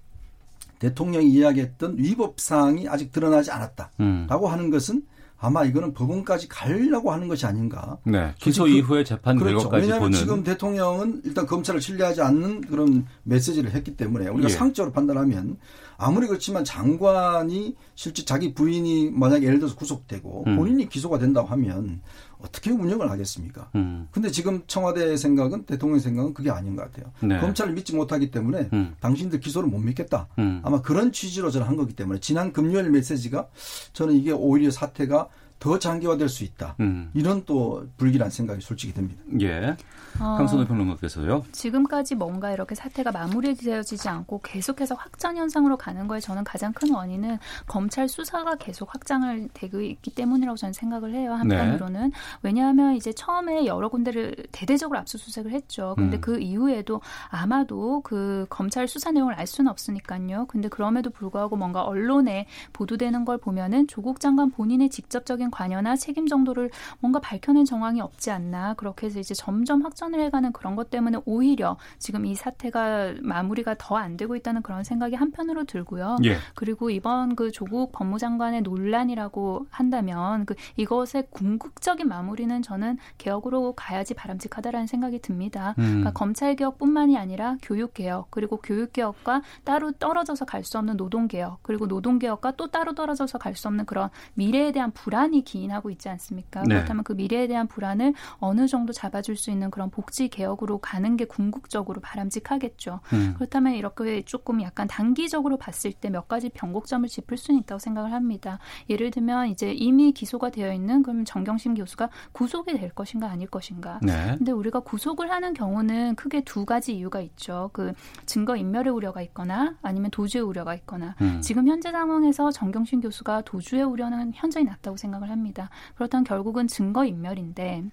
[0.80, 4.52] 대통령이 이야기했던 위법 사항이 아직 드러나지 않았다라고 음.
[4.52, 5.04] 하는 것은
[5.44, 7.98] 아마 이거는 법원까지 가려고 하는 것이 아닌가.
[8.04, 8.32] 네.
[8.40, 9.58] 기소 그- 이후에 재판 그렇죠.
[9.58, 14.54] 결과까지 왜냐하면 보는 지금 대통령은 일단 검찰을 신뢰하지 않는 그런 메시지를 했기 때문에 우리가 예.
[14.54, 15.58] 상적으로 판단하면
[15.98, 20.56] 아무리 그렇지만 장관이 실제 자기 부인이 만약에 예를 들어서 구속되고 음.
[20.58, 22.02] 본인이 기소가 된다고 하면
[22.44, 23.70] 어떻게 운영을 하겠습니까?
[23.76, 24.08] 음.
[24.12, 27.12] 근데 지금 청와대 생각은 대통령 생각은 그게 아닌 것 같아요.
[27.22, 27.40] 네.
[27.40, 28.96] 검찰을 믿지 못하기 때문에 음.
[29.00, 30.28] 당신들 기소를 못 믿겠다.
[30.40, 30.62] 음.
[30.64, 33.48] 아마 그런 취지로 저는 한 거기 때문에 지난 금요일 메시지가
[33.94, 35.30] 저는 이게 오히려 사태가
[35.62, 36.76] 더 장기화될 수 있다.
[36.80, 37.12] 음.
[37.14, 39.22] 이런 또 불길한 생각이 솔직히 듭니다.
[39.42, 39.78] 예.
[40.20, 41.46] 어, 강선호 평론가께서요.
[41.52, 47.38] 지금까지 뭔가 이렇게 사태가 마무리되어지지 않고 계속해서 확장 현상으로 가는 거에 저는 가장 큰 원인은
[47.68, 51.34] 검찰 수사가 계속 확장을 되고 있기 때문이라고 저는 생각을 해요.
[51.34, 55.94] 한편으로는 왜냐하면 이제 처음에 여러 군데를 대대적으로 압수수색을 했죠.
[55.96, 56.22] 근데 음.
[56.22, 60.48] 그 이후에도 아마도 그 검찰 수사 내용을 알 수는 없으니까요.
[60.48, 66.70] 근데 그럼에도 불구하고 뭔가 언론에 보도되는 걸 보면은 조국 장관 본인의 직접적인 관여나 책임 정도를
[67.00, 71.78] 뭔가 밝혀낸 정황이 없지 않나 그렇게 해서 이제 점점 확전을 해가는 그런 것 때문에 오히려
[72.00, 76.18] 지금 이 사태가 마무리가 더 안 되고 있다는 그런 생각이 한편으로 들고요.
[76.24, 76.38] 예.
[76.56, 84.88] 그리고 이번 그 조국 법무장관의 논란이라고 한다면 그 이것의 궁극적인 마무리는 저는 개혁으로 가야지 바람직하다라는
[84.88, 85.76] 생각이 듭니다.
[85.80, 85.84] 음.
[85.84, 91.28] 그러니까 검찰 개혁뿐만이 아니라 교육 개혁 그리고 교육 개혁과 따로 떨어져서 갈 수 없는 노동
[91.28, 95.90] 개혁 그리고 노동 개혁과 또 따로 떨어져서 갈 수 없는 그런 미래에 대한 불안이 기인하고
[95.90, 96.62] 있지 않습니까?
[96.64, 96.76] 네.
[96.76, 101.26] 그렇다면 그 미래에 대한 불안을 어느 정도 잡아줄 수 있는 그런 복지 개혁으로 가는 게
[101.26, 103.00] 궁극적으로 바람직하겠죠.
[103.14, 103.34] 음.
[103.38, 108.60] 그렇다면 이렇게 조금 약간 단기적으로 봤을 때 몇 가지 변곡점을 짚을 수는 있다고 생각을 합니다.
[108.90, 114.00] 예를 들면 이제 이미 기소가 되어 있는 그럼 정경심 교수가 구속이 될 것인가 아닐 것인가.
[114.04, 114.36] 네.
[114.38, 117.70] 근데 우리가 구속을 하는 경우는 크게 두 가지 이유가 있죠.
[117.74, 117.94] 그
[118.26, 121.42] 증거 인멸의 우려가 있거나 아니면 도주의 우려가 있거나 음.
[121.42, 125.70] 지금 현재 상황에서 정경심 교수가 도주의 우려는 현저히 낮다고 생각 을 합니다.
[125.96, 127.84] 그렇다면 결국은 증거 인멸인데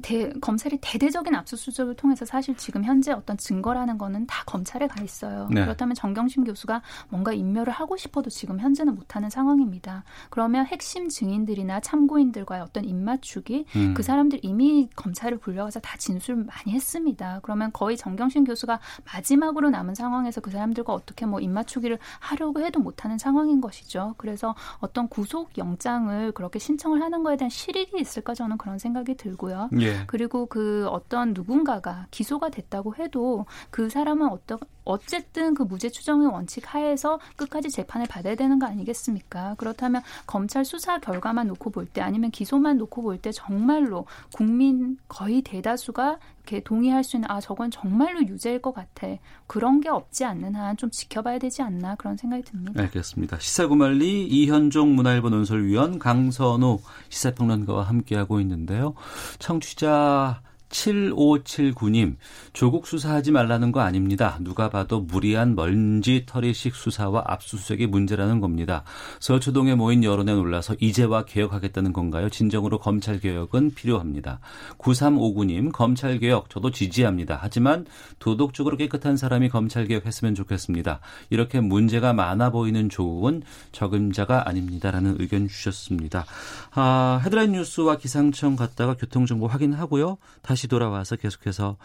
[0.00, 5.48] 대, 검찰이 대대적인 압수수색을 통해서 사실 지금 현재 어떤 증거라는 거는 다 검찰에 가 있어요.
[5.50, 5.62] 네.
[5.62, 10.04] 그렇다면 정경심 교수가 뭔가 인멸을 하고 싶어도 지금 현재는 못하는 상황입니다.
[10.30, 13.94] 그러면 핵심 증인들이나 참고인들과의 어떤 입맞추기 음.
[13.94, 17.40] 그 사람들 이미 검찰을 불려가서 다 진술 많이 했습니다.
[17.42, 23.18] 그러면 거의 정경심 교수가 마지막으로 남은 상황에서 그 사람들과 어떻게 뭐 입맞추기를 하려고 해도 못하는
[23.18, 24.14] 상황인 것이죠.
[24.16, 29.68] 그래서 어떤 구속 영장을 그렇게 신청을 하는 거에 대한 실익이 있을까 저는 그런 생각이 들고요.
[29.82, 30.04] 예.
[30.06, 36.74] 그리고 그 어떤 누군가가 기소가 됐다고 해도 그 사람은 어떤 어쨌든 그 무죄 추정의 원칙
[36.74, 39.54] 하에서 끝까지 재판을 받아야 되는 거 아니겠습니까?
[39.58, 45.42] 그렇다면 검찰 수사 결과만 놓고 볼 때 아니면 기소만 놓고 볼 때 정말로 국민 거의
[45.42, 49.06] 대다수가 이렇게 동의할 수 있는 아 저건 정말로 유죄일 것 같아
[49.46, 52.80] 그런 게 없지 않는 한 좀 지켜봐야 되지 않나 그런 생각이 듭니다.
[52.82, 53.38] 알겠습니다.
[53.38, 58.94] 시사구말리 이현종 문화일보 논설위원 강선우 시사평론가와 함께하고 있는데요.
[59.38, 62.16] 청취자 7579님,
[62.52, 64.38] 조국 수사하지 말라는 거 아닙니다.
[64.40, 68.82] 누가 봐도 무리한 먼지털이식 수사와 압수수색이 문제라는 겁니다.
[69.20, 72.28] 서초동에 모인 여론에 놀라서 이제와 개혁하겠다는 건가요?
[72.30, 74.40] 진정으로 검찰개혁은 필요합니다.
[74.78, 77.38] 9359님, 검찰개혁 저도 지지합니다.
[77.40, 77.86] 하지만
[78.18, 81.00] 도덕적으로 깨끗한 사람이 검찰개혁했으면 좋겠습니다.
[81.30, 86.24] 이렇게 문제가 많아 보이는 조국은 적임자가 아닙니다라는 의견 주셨습니다.
[86.72, 90.16] 아, 헤드라인 뉴스와 기상청 갔다가 교통정보 확인하고요.
[90.40, 91.76] 다시 다시 돌아와서 계속해서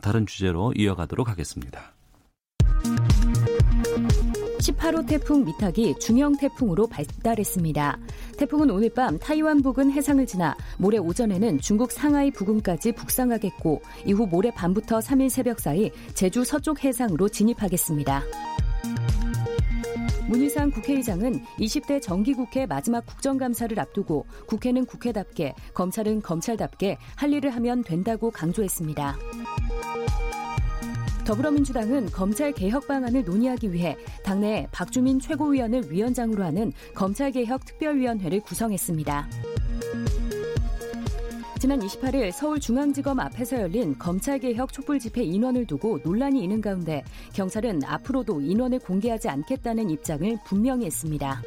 [0.00, 1.92] 다른 주제로 이어가도록 하겠습니다.
[4.58, 7.98] 18호 태풍 미탁이 중형 태풍으로 발달했습니다.
[8.38, 14.52] 태풍은 오늘 밤 타이완 부근 해상을 지나 모레 오전에는 중국 상하이 부근까지 북상하겠고 이후 모레
[14.52, 18.22] 밤부터 3일 새벽 사이 제주 서쪽 해상으로 진입하겠습니다.
[20.28, 28.30] 문희상 국회의장은 20대 정기국회 마지막 국정감사를 앞두고 국회는 국회답게 검찰은 검찰답게 할 일을 하면 된다고
[28.30, 29.16] 강조했습니다.
[31.24, 39.28] 더불어민주당은 검찰 개혁 방안을 논의하기 위해 당내 박주민 최고위원을 위원장으로 하는 검찰개혁 특별위원회를 구성했습니다.
[41.62, 48.40] 지난 28일 서울중앙지검 앞에서 열린 검찰개혁 촛불 집회 인원을 두고 논란이 있는 가운데 경찰은 앞으로도
[48.40, 51.40] 인원을 공개하지 않겠다는 입장을 분명히 했습니다.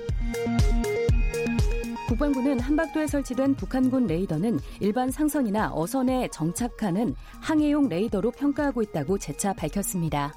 [2.08, 10.34] 국방부는 한박도에 설치된 북한군 레이더는 일반 상선이나 어선에 정착하는 항해용 레이더로 평가하고 있다고 재차 밝혔습니다.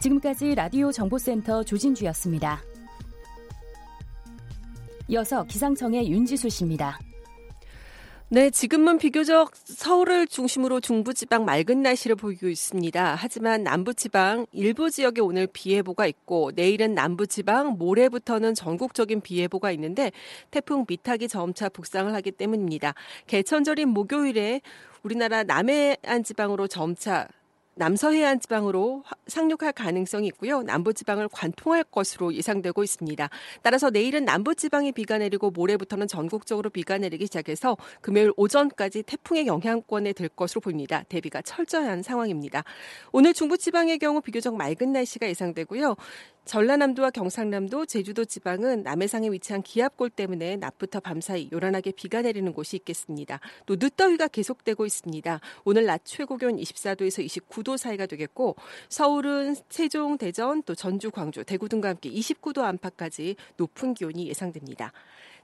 [0.00, 2.60] 지금까지 라디오 정보센터 조진주였습니다.
[5.08, 6.98] 이어서 기상청의 윤지수 씨입니다.
[8.30, 13.14] 네, 지금은 비교적 서울을 중심으로 중부지방 맑은 날씨를 보이고 있습니다.
[13.14, 20.12] 하지만 남부지방 일부 지역에 오늘 비 예보가 있고 내일은 남부지방 모레부터는 전국적인 비 예보가 있는데
[20.50, 22.92] 태풍 미탁이 점차 북상을 하기 때문입니다.
[23.28, 24.60] 개천절인 목요일에
[25.02, 27.28] 우리나라 남해안 지방으로 점차
[27.78, 30.62] 남서해안 지방으로 상륙할 가능성이 있고요.
[30.62, 33.30] 남부 지방을 관통할 것으로 예상되고 있습니다.
[33.62, 40.12] 따라서 내일은 남부 지방에 비가 내리고 모레부터는 전국적으로 비가 내리기 시작해서 금요일 오전까지 태풍의 영향권에
[40.12, 41.04] 들 것으로 보입니다.
[41.08, 42.64] 대비가 철저한 상황입니다.
[43.12, 45.96] 오늘 중부 지방의 경우 비교적 맑은 날씨가 예상되고요.
[46.48, 53.38] 전라남도와 경상남도, 제주도 지방은 남해상에 위치한 기압골 때문에 낮부터 밤사이 요란하게 비가 내리는 곳이 있겠습니다.
[53.66, 55.40] 또 늦더위가 계속되고 있습니다.
[55.66, 58.56] 오늘 낮 최고 기온 24도에서 29도 사이가 되겠고
[58.88, 64.92] 서울은 세종, 대전, 또 전주, 광주, 대구 등과 함께 29도 안팎까지 높은 기온이 예상됩니다.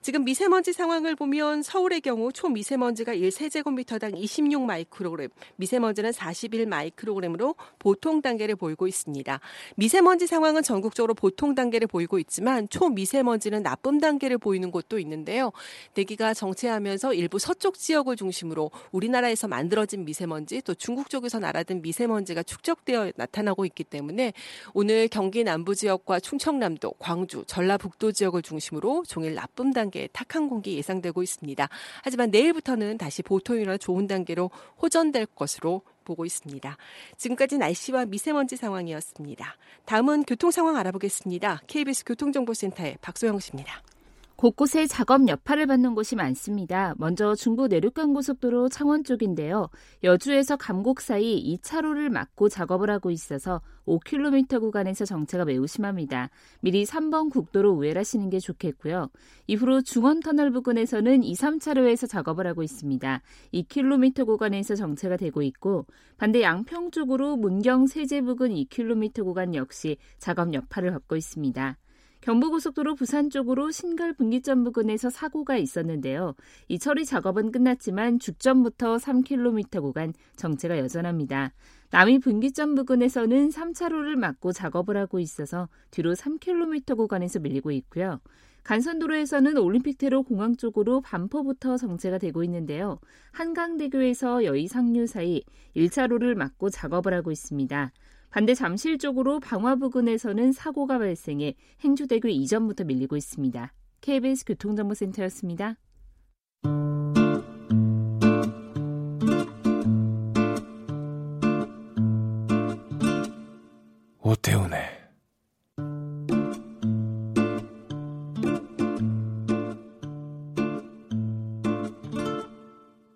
[0.05, 8.55] 지금 미세먼지 상황을 보면 서울의 경우 초미세먼지가 1세제곱미터당 26 마이크로그램, 미세먼지는 41 마이크로그램으로 보통 단계를
[8.55, 9.41] 보이고 있습니다.
[9.77, 15.53] 미세먼지 상황은 전국적으로 보통 단계를 보이고 있지만 초미세먼지는 나쁨 단계를 보이는 곳도 있는데요.
[15.95, 23.13] 대기가 정체하면서 일부 서쪽 지역을 중심으로 우리나라에서 만들어진 미세먼지 또 중국 쪽에서 날아든 미세먼지가 축적되어
[23.17, 24.35] 나타나고 있기 때문에
[24.75, 30.77] 오늘 경기 남부 지역과 충청남도, 광주, 전라북도 지역을 중심으로 종일 나쁨 단계 단계 탁한 공기
[30.77, 31.69] 예상되고 있습니다.
[32.03, 34.51] 하지만 내일부터는 다시 보통이나 좋은 단계로
[34.83, 36.77] 호전될 것으로 보고 있습니다.
[37.17, 39.57] 지금까지 날씨와 미세먼지 상황이었습니다.
[39.87, 41.63] 다음은 교통 상황 알아보겠습니다.
[41.67, 43.83] KBS 교통정보센터의 박소영 씨입니다.
[44.37, 46.95] 곳곳에 작업 여파를 받는 곳이 많습니다.
[46.99, 49.69] 먼저 중부 내륙간 고속도로 창원 쪽인데요.
[50.03, 56.31] 여주에서 감곡 사이 2차로를 막고 작업을 하고 있어서 5km 구간에서 정체가 매우 심합니다.
[56.61, 59.09] 미리 3번 국도로 우회하시는 게 좋겠고요.
[59.47, 63.23] 이후로 중원터널 부근에서는 2, 3차로에서 작업을 하고 있습니다.
[63.53, 70.53] 2km 구간에서 정체가 되고 있고 반대 양평 쪽으로 문경 세제 부근 2km 구간 역시 작업
[70.53, 71.79] 여파를 받고 있습니다.
[72.25, 76.35] 경부고속도로 부산 쪽으로 신갈 분기점 부근에서 사고가 있었는데요.
[76.69, 81.53] 이 처리 작업은 끝났지만 죽전부터 3km 구간 정체가 여전합니다.
[81.91, 88.21] 남이 분기점 부근에서는 3차로를 막고 작업을 하고 있어서 뒤로 3km 구간에서 밀리고 있고요.
[88.63, 92.99] 간선도로에서는 올림픽대로 공항 쪽으로 반포부터 정체가 되고 있는데요.
[93.33, 95.43] 한강대교에서 여의 상류 사이
[95.77, 97.93] 1차로를 막고 작업을 하고 있습니다.
[98.35, 103.73] 반대 잠실 쪽으로 방화 부근에서는 사고가 발생해 행주대교 이전부터 밀리고 있습니다.
[104.01, 105.77] KBS 교통정보센터였습니다.
[114.21, 114.81] 오태훈의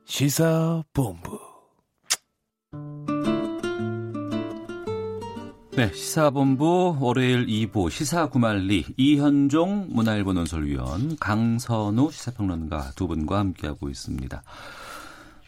[0.05, 1.38] 시사본부
[5.79, 14.43] 네, 시사본부 월요일 2부 시사구말리 이현종 문화일보 논설위원 강선우 시사평론가 두 분과 함께하고 있습니다.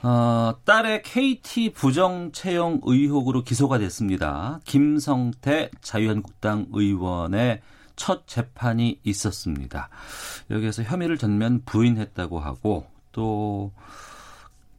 [0.05, 4.61] 어, 딸의 KT 부정 채용 의혹으로 기소가 됐습니다.
[4.67, 7.61] 김성태 자유한국당 의원의
[7.97, 9.89] 첫 재판이 있었습니다.
[10.53, 13.73] 여기에서 혐의를 전면 부인했다고 하고 또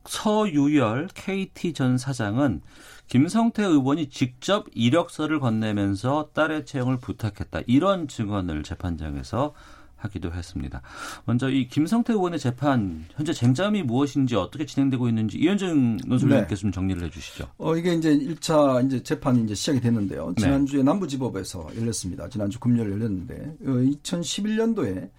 [0.06, 2.62] 서유열 KT 전 사장은
[3.08, 7.62] 김성태 의원이 직접 이력서를 건네면서 딸의 채용을 부탁했다.
[7.68, 9.54] 이런 증언을 재판장에서
[10.02, 10.82] 하기도 했습니다.
[11.26, 16.62] 먼저 이 김성태 의원의 재판 현재 쟁점이 무엇인지 어떻게 진행되고 있는지 이현정 논술님께서 네.
[16.62, 17.50] 좀 정리를 해주시죠.
[17.58, 20.34] 어 이게 이제 1차 이제 재판이 이제 시작이 됐는데요.
[20.38, 20.44] 네.
[20.44, 20.84] 지난주에 네.
[20.84, 22.28] 남부지법에서 열렸습니다.
[22.30, 25.10] 지난주 금요일 열렸는데 2011년도에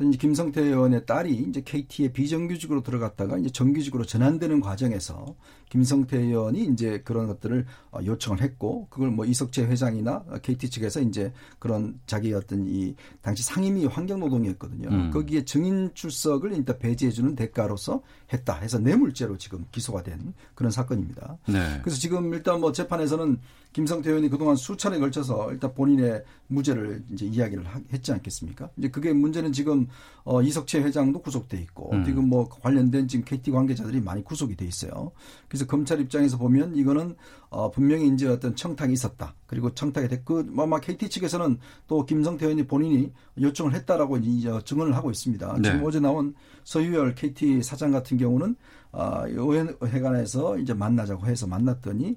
[0.00, 5.36] 어, 이제 김성태 의원의 딸이 이제 KT에 비정규직으로 들어갔다가 이제 정규직으로 전환되는 과정에서
[5.70, 11.32] 김성태 의원이 이제 그런 것들을 어, 요청을 했고 그걸 뭐 이석재 회장이나 KT 측에서 이제
[11.58, 14.88] 그런 자기 어떤 이 당시 상임위 환경노동이었거든요.
[14.88, 15.10] 음.
[15.10, 18.02] 거기에 증인 출석을 일단 배제해주는 대가로서
[18.32, 21.38] 했다 해서 뇌물죄로 지금 기소가 된 그런 사건입니다.
[21.48, 21.80] 네.
[21.82, 23.38] 그래서 지금 일단 뭐 재판에서는
[23.72, 28.68] 김성태 의원이 그동안 수차례 걸쳐서 일단 본인의 무죄를 이제 이야기를 했지 않겠습니까?
[28.76, 29.86] 이제 그게 문제는 지금
[30.24, 32.04] 어 이석채 회장도 구속돼 있고 음.
[32.04, 35.12] 지금 뭐 관련된 지금 KT 관계자들이 많이 구속이 돼 있어요.
[35.48, 37.16] 그래서 검찰 입장에서 보면 이거는
[37.48, 39.34] 어 분명히 이제 어떤 청탁이 있었다.
[39.46, 44.94] 그리고 청탁이 됐고 뭐 아마 KT 측에서는 또 김성태 의원이 본인이 요청을 했다라고 이제 증언을
[44.94, 45.56] 하고 있습니다.
[45.58, 45.62] 네.
[45.62, 48.56] 지금 어제 나온 서유열 KT 사장 같은 경우는
[48.92, 52.16] 아, 의회관에서 이제 만나자고 해서 만났더니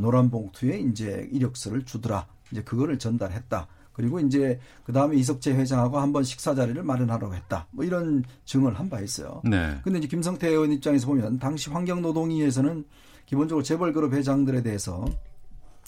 [0.00, 2.26] 노란 봉투에 이제 이력서를 주더라.
[2.50, 3.66] 이제 그거를 전달했다.
[3.94, 7.66] 그리고 이제 그 다음에 이석재 회장하고 한번 식사 자리를 마련하라고 했다.
[7.70, 9.40] 뭐 이런 증언을 한 바 있어요.
[9.44, 9.78] 네.
[9.82, 12.84] 근데 이제 김성태 의원 입장에서 보면 당시 환경노동위에서는
[13.26, 15.06] 기본적으로 재벌그룹 회장들에 대해서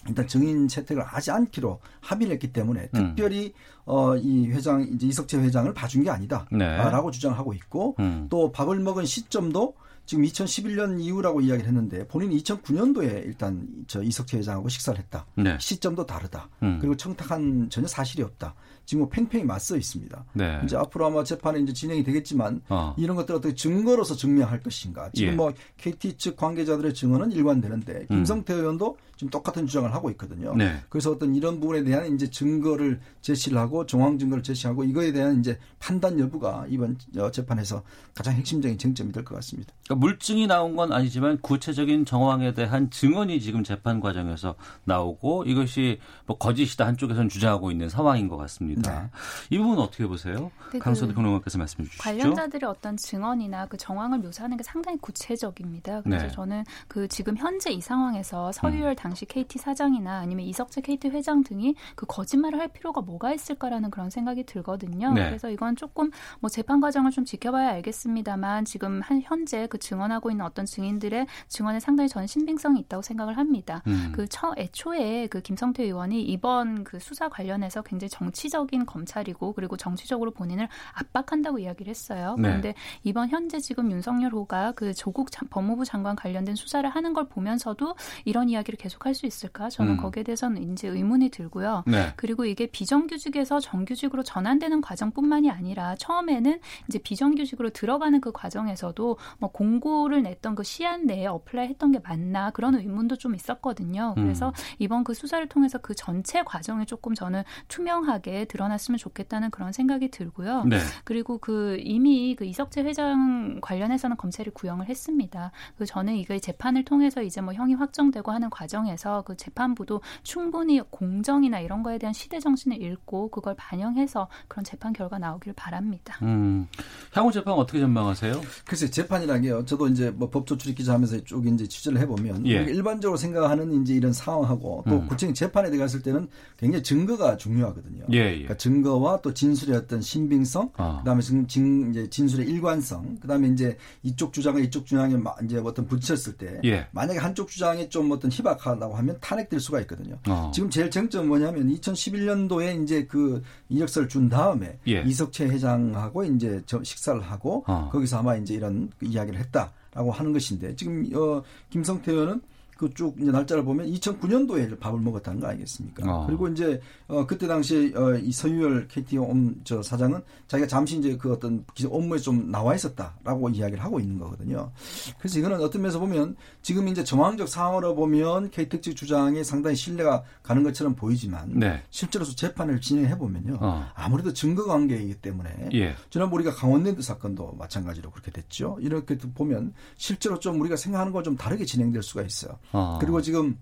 [0.09, 3.14] 일단 증인 채택을 하지 않기로 합의를 했기 때문에 음.
[3.14, 3.53] 특별히
[3.85, 7.14] 어, 이 회장 이제 이석재 회장을 봐준 게 아니다라고 네.
[7.14, 8.27] 주장을 하고 있고 음.
[8.31, 9.75] 또 밥을 먹은 시점도
[10.07, 15.27] 지금 2011년 이후라고 이야기를 했는데 본인이 2009년도에 일단 저 이석재 회장하고 식사를 했다.
[15.35, 15.57] 네.
[15.61, 16.49] 시점도 다르다.
[16.62, 16.79] 음.
[16.81, 18.55] 그리고 청탁한 전혀 사실이 없다.
[18.87, 20.25] 지금 뭐 팽팽히 맞서 있습니다.
[20.35, 20.61] 네.
[20.64, 22.95] 이제 앞으로 아마 재판이 이제 진행이 되겠지만 어.
[22.97, 25.11] 이런 것들 어떻게 증거로서 증명할 것인가.
[25.12, 25.37] 지금 예.
[25.37, 28.16] 뭐 KT 측 관계자들의 증언은 일관되는데 음.
[28.16, 28.59] 김성태 음.
[28.61, 30.55] 의원도 지금 똑같은 주장을 하고 있거든요.
[30.55, 30.76] 네.
[30.88, 35.59] 그래서 어떤 이런 부분에 대한 이제 증거를 제시를 하고 정황 증거를 제시하고 이거에 대한 이제
[35.79, 36.98] 판단 여부가 이번
[37.33, 37.83] 재판에서
[38.14, 39.72] 가장 핵심적인 쟁점이 될 것 같습니다.
[39.85, 46.37] 그러니까 물증이 나온 건 아니지만 구체적인 정황에 대한 증언이 지금 재판 과정에서 나오고 이것이 뭐
[46.38, 49.02] 거짓이다 한쪽에서는 주장하고 있는 상황인 것 같습니다.
[49.02, 49.57] 네.
[49.57, 50.50] 이 부분 은 어떻게 보세요?
[50.72, 52.02] 네, 강선우 그 평론가께서 말씀해 주시죠.
[52.02, 56.02] 관련자들의 어떤 증언이나 그 정황을 묘사하는 게 상당히 구체적입니다.
[56.02, 56.33] 그래서 네.
[56.33, 58.96] 저는 그 지금 현재 이 상황에서 서유열 음.
[59.07, 64.11] 당시 KT 사장이나 아니면 이석재 KT 회장 등이 그 거짓말을 할 필요가 뭐가 있을까라는 그런
[64.11, 65.12] 생각이 들거든요.
[65.12, 65.27] 네.
[65.27, 70.45] 그래서 이건 조금 뭐 재판 과정을 좀 지켜봐야 알겠습니다만 지금 한 현재 그 증언하고 있는
[70.45, 73.83] 어떤 증인들의 증언에 상당히 저는 신빙성이 있다고 생각을 합니다.
[73.87, 74.12] 음.
[74.14, 80.31] 그 처 애초에 그 김성태 의원이 이번 그 수사 관련해서 굉장히 정치적인 검찰이고 그리고 정치적으로
[80.33, 82.35] 본인을 압박한다고 이야기를 했어요.
[82.37, 82.42] 네.
[82.42, 87.95] 그런데 이번 현재 지금 윤석열 호가 그 조국 법무부 장관 관련된 수사를 하는 걸 보면서도
[88.25, 89.68] 이런 이야기를 계속 계속할 수 있을까?
[89.68, 89.96] 저는 음.
[89.98, 91.85] 거기에 대해서는 이제 의문이 들고요.
[91.87, 92.12] 네.
[92.16, 100.22] 그리고 이게 비정규직에서 정규직으로 전환되는 과정뿐만이 아니라 처음에는 이제 비정규직으로 들어가는 그 과정에서도 뭐 공고를
[100.22, 104.14] 냈던 그 시한 내에 apply 했던 게 맞나 그런 의문도 좀 있었거든요.
[104.16, 104.22] 음.
[104.24, 104.52] 그래서 음.
[104.78, 110.64] 이번 그 수사를 통해서 그 전체 과정이 조금 저는 투명하게 드러났으면 좋겠다는 그런 생각이 들고요.
[110.64, 110.78] 네.
[111.04, 115.52] 그리고 그 이미 그 이석재 회장 관련해서는 검찰이 구형을 했습니다.
[115.78, 120.81] 그 저는 이거 재판을 통해서 이제 뭐 형이 확정되고 하는 과정 과정에서 그 재판부도 충분히
[120.90, 126.18] 공정이나 이런 거에 대한 시대 정신을 읽고 그걸 반영해서 그런 재판 결과 나오기를 바랍니다.
[126.22, 126.66] 음,
[127.12, 128.40] 향후 재판 어떻게 전망하세요?
[128.64, 129.64] 글쎄 재판이라는 게요.
[129.64, 132.62] 저도 이제 뭐 법조 출입 기자 하면서 쭉 이제 취재를 해보면 예.
[132.64, 135.07] 일반적으로 생각하는 이제 이런 상황하고 또 음.
[135.07, 138.05] 구체적인 재판에 들어갔을 때는 굉장히 증거가 중요하거든요.
[138.12, 138.31] 예, 예.
[138.33, 140.99] 그러니까 증거와 또 진술의 어떤 신빙성, 아.
[140.99, 145.87] 그다음에 지금 진, 이제 진술의 일관성, 그다음에 이제 이쪽 주장과 이쪽 주장에 마- 이제 어떤
[145.87, 146.87] 부딪혔을 때 예.
[146.92, 150.19] 만약에 한쪽 주장이 좀 어떤 희박 하다고 하면 탄핵될 수가 있거든요.
[150.29, 150.51] 어.
[150.55, 155.03] 지금 제일 쟁점은 뭐냐면 2011년도에 이제 그 이력서를 준 다음에 예.
[155.03, 157.89] 이석채 회장하고 이제 저 식사를 하고 어.
[157.93, 162.41] 거기서 아마 이제 이런 그 이야기를 했다라고 하는 것인데 지금 어 김성태 의원은
[162.77, 166.05] 그쭉 이제 날짜를 보면 2009년도에 밥을 먹었다는 거 아니겠습니까?
[166.05, 166.27] 어.
[166.27, 171.65] 그리고 이제 어 그때 당시에 어이 서유열 KT 옴저 사장은 자기가 잠시 이제 그 어떤
[171.89, 174.71] 업무에 좀 나와 있었다라고 이야기를 하고 있는 거거든요.
[175.19, 180.23] 그래서 이거는 어떤 면에서 보면 지금 이제 정황적 상황으로 보면 KT 측 주장에 상당히 신뢰가
[180.43, 181.83] 가는 것처럼 보이지만 네.
[181.91, 183.59] 실제로 재판을 진행해 보면요.
[183.61, 183.87] 어.
[183.95, 185.95] 아무래도 증거 관계이기 때문에 예.
[186.11, 188.77] 지난번 우리가 강원랜드 사건도 마찬가지로 그렇게 됐죠.
[188.81, 192.59] 이렇게 보면 실제로 좀 우리가 생각하는 거좀 다르게 진행될 수가 있어요.
[192.72, 192.98] 어.
[193.00, 193.59] 그리고 지금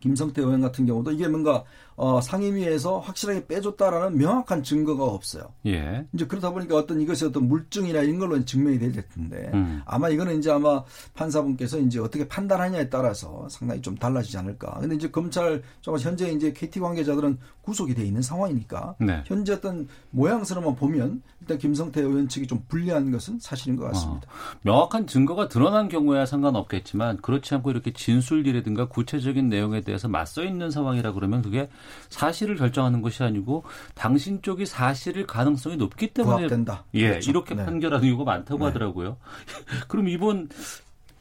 [0.00, 1.64] 김성태 의원 같은 경우도 이게 뭔가
[2.00, 5.52] 어, 상임위에서 확실하게 빼줬다라는 명확한 증거가 없어요.
[5.66, 6.06] 예.
[6.14, 9.82] 이제 그러다 보니까 어떤 이것이 어떤 물증이나 이런 걸로 증명이 될 텐데 음.
[9.84, 10.84] 아마 이거는 이제 아마
[11.14, 14.78] 판사분께서 이제 어떻게 판단하냐에 따라서 상당히 좀 달라지지 않을까.
[14.78, 19.22] 근데 이제 검찰 좀 현재 이제 KT 관계자들은 구속이 돼 있는 상황이니까 네.
[19.26, 24.28] 현재 어떤 모양새로만 보면 일단 김성태 의원 측이 좀 불리한 것은 사실인 것 같습니다.
[24.62, 31.12] 명확한 증거가 드러난 경우야 상관없겠지만 그렇지 않고 이렇게 진술이라든가 구체적인 내용에 대해서 맞서 있는 상황이라
[31.12, 31.68] 그러면 그게
[32.08, 36.84] 사실을 결정하는 것이 아니고 당신 쪽이 사실일 가능성이 높기 때문에 부합된다.
[36.94, 37.30] 예 그렇죠.
[37.30, 37.64] 이렇게 네.
[37.64, 38.64] 판결하는 이유가 많다고 네.
[38.66, 39.16] 하더라고요.
[39.88, 40.48] 그럼 이번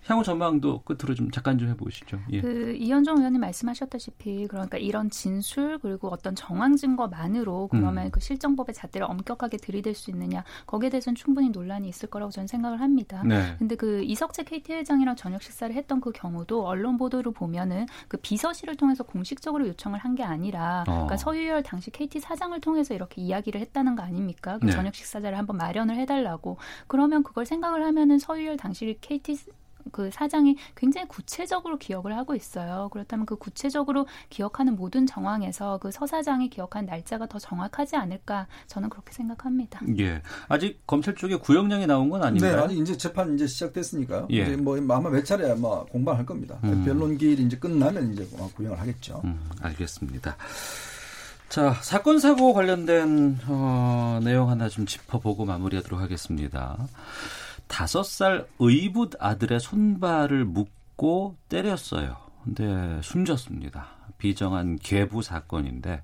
[0.08, 2.20] 향후 전망도 끝으로 좀 잠깐 좀 해보시죠.
[2.32, 2.42] 예.
[2.42, 8.12] 그 이현정 의원님 말씀하셨다시피 그러니까 이런 진술 그리고 어떤 정황 증거만으로 그러면 음.
[8.12, 12.82] 그 실정법의 잣대를 엄격하게 들이댈 수 있느냐 거기에 대해서는 충분히 논란이 있을 거라고 저는 생각을
[12.82, 13.24] 합니다.
[13.26, 13.56] 네.
[13.60, 18.76] 근데 그 이석채 KT 회장이랑 저녁 식사를 했던 그 경우도 언론 보도를 보면은 그 비서실을
[18.76, 20.92] 통해서 공식적으로 요청을 한 게 아니라 어.
[20.92, 24.58] 그러니까 서유열 당시 KT 사장을 통해서 이렇게 이야기를 했다는 거 아닙니까?
[24.58, 24.72] 그 네.
[24.72, 29.38] 저녁 식사 자리를 한번 마련을 해달라고 그러면 그걸 생각을 하면은 서유열 당시 KT
[29.92, 32.90] 그 사장이 굉장히 구체적으로 기억을 하고 있어요.
[32.92, 38.90] 그렇다면 그 구체적으로 기억하는 모든 정황에서 그 서 사장이 기억한 날짜가 더 정확하지 않을까 저는
[38.90, 39.80] 그렇게 생각합니다.
[40.00, 40.22] 예.
[40.48, 42.64] 아직 검찰 쪽에 구형량이 나온 건 네, 아닌가요?
[42.64, 44.28] 아직 이제 재판 이제 시작됐으니까요.
[44.32, 44.44] 예.
[44.44, 46.60] 이제 뭐 아마 몇 차례 아마 공방할 겁니다.
[46.66, 46.84] 음.
[46.86, 49.22] 변론 기일이 이제 끝나면 이제 구형을 하겠죠.
[49.26, 50.36] 음, 알겠습니다.
[51.50, 56.78] 자, 사건 사고 관련된 어, 내용 하나 좀 짚어보고 마무리하도록 하겠습니다.
[57.68, 62.18] 다섯 살 의붓 아들의 손발을 묶고 때렸어요.
[62.44, 63.88] 근데 숨졌습니다.
[64.18, 66.02] 비정한 계부 사건인데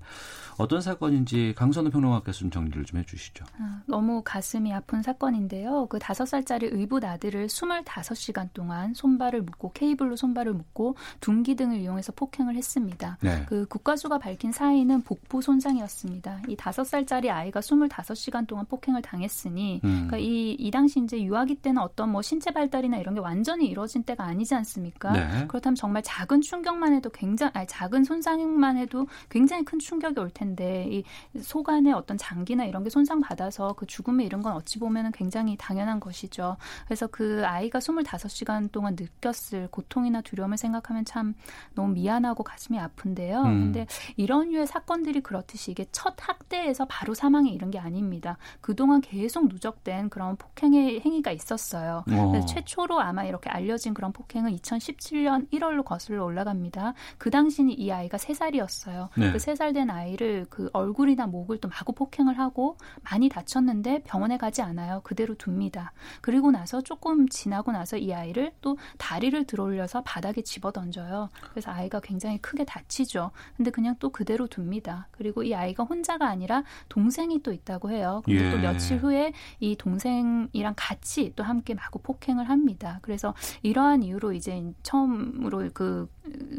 [0.57, 3.45] 어떤 사건인지 강선우 평론가께서 좀 정리를 좀 해주시죠.
[3.59, 5.87] 아, 너무 가슴이 아픈 사건인데요.
[5.87, 12.13] 그 다섯 살짜리 의붓 아들을 25시간 동안 손발을 묶고 케이블로 손발을 묶고 둔기 등을 이용해서
[12.13, 13.17] 폭행을 했습니다.
[13.21, 13.45] 네.
[13.47, 16.43] 그 국가수가 밝힌 사인은 복부 손상이었습니다.
[16.47, 20.07] 이 다섯 살짜리 아이가 25시간 동안 폭행을 당했으니 음.
[20.07, 24.03] 그러니까 이, 이 당시 이제 유아기 때는 어떤 뭐 신체 발달이나 이런 게 완전히 이루어진
[24.03, 25.11] 때가 아니지 않습니까?
[25.11, 25.47] 네.
[25.47, 30.42] 그렇다면 정말 작은 충격만 해도 굉장히 아니 작은 손상만 해도 굉장히 큰 충격이 올 텐데
[30.51, 31.03] 이
[31.39, 35.55] 속안의 어떤 장기나 이런 게 손상 받아서 그 죽음에 이른 건 어찌 보면 은 굉장히
[35.57, 36.57] 당연한 것이죠.
[36.85, 41.33] 그래서 그 아이가 25시간 동안 느꼈을 고통이나 두려움을 생각하면 참
[41.75, 43.41] 너무 미안하고 가슴이 아픈데요.
[43.41, 43.59] 음.
[43.63, 48.37] 근데 이런 류의 사건들이 그렇듯이 이게 첫 학대에서 바로 사망에 이른 게 아닙니다.
[48.61, 52.03] 그동안 계속 누적된 그런 폭행의 행위가 있었어요.
[52.09, 52.27] 어.
[52.29, 56.93] 그래서 최초로 아마 이렇게 알려진 그런 폭행은 2017년 1월로 거슬러 올라갑니다.
[57.17, 59.09] 그 당시는 이 아이가 3살이었어요.
[59.17, 59.31] 네.
[59.31, 64.61] 그 3살 된 아이를 그 얼굴이나 목을 또 마구 폭행을 하고 많이 다쳤는데 병원에 가지
[64.61, 65.01] 않아요.
[65.03, 65.93] 그대로 둡니다.
[66.21, 71.29] 그리고 나서 조금 지나고 나서 이 아이를 또 다리를 들어올려서 바닥에 집어 던져요.
[71.51, 73.31] 그래서 아이가 굉장히 크게 다치죠.
[73.55, 75.07] 근데 그냥 또 그대로 둡니다.
[75.11, 78.21] 그리고 이 아이가 혼자가 아니라 동생이 또 있다고 해요.
[78.25, 78.51] 근데 예.
[78.51, 82.99] 또 며칠 후에 이 동생이랑 같이 또 함께 마구 폭행을 합니다.
[83.03, 86.09] 그래서 이러한 이유로 이제 처음으로 그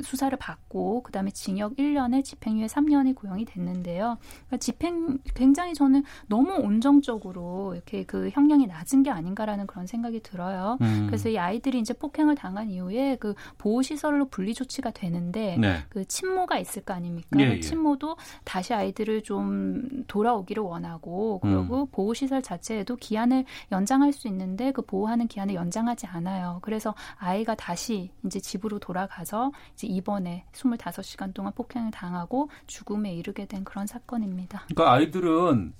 [0.03, 4.19] 수사를 받고 그다음 그다음에 징역 1년에 집행유예 3년이 구형이 됐는데요.
[4.47, 10.79] 그러니까 집행 굉장히 저는 너무 온정적으로 이렇게 그 형량이 낮은 게 아닌가라는 그런 생각이 들어요.
[10.81, 11.07] 음.
[11.07, 15.79] 그래서 이 아이들이 이제 폭행을 당한 이후에 그 보호 시설로 분리 조치가 되는데 네.
[15.89, 17.41] 그 친모가 있을 거 아닙니까?
[17.41, 17.61] 예, 예.
[17.61, 21.87] 친모도 다시 아이들을 좀 돌아오기를 원하고 그리고 음.
[21.91, 26.59] 보호 시설 자체에도 기한을 연장할 수 있는데 그 보호하는 기한을 연장하지 않아요.
[26.63, 33.54] 그래서 아이가 다시 이제 집으로 돌아가서 이제 이번에 25시간 동안 폭행을 당하고 죽음에 이르게 된
[33.63, 34.65] 그런 사건입니다.
[34.75, 35.73] 그러니까 아이들은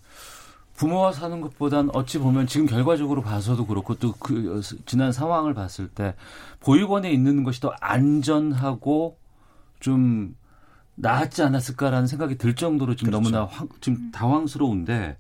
[0.77, 6.15] 부모와 사는 것보단 어찌 보면 지금 결과적으로 봐서도 그렇고 또 그 지난 상황을 봤을 때
[6.61, 9.17] 보육원에 있는 것이 더 안전하고
[9.81, 10.37] 좀
[10.97, 13.31] 낫지 않았을까라는 생각이 들 정도로 지금 그렇죠.
[13.31, 15.17] 너무나 황, 지금 당황스러운데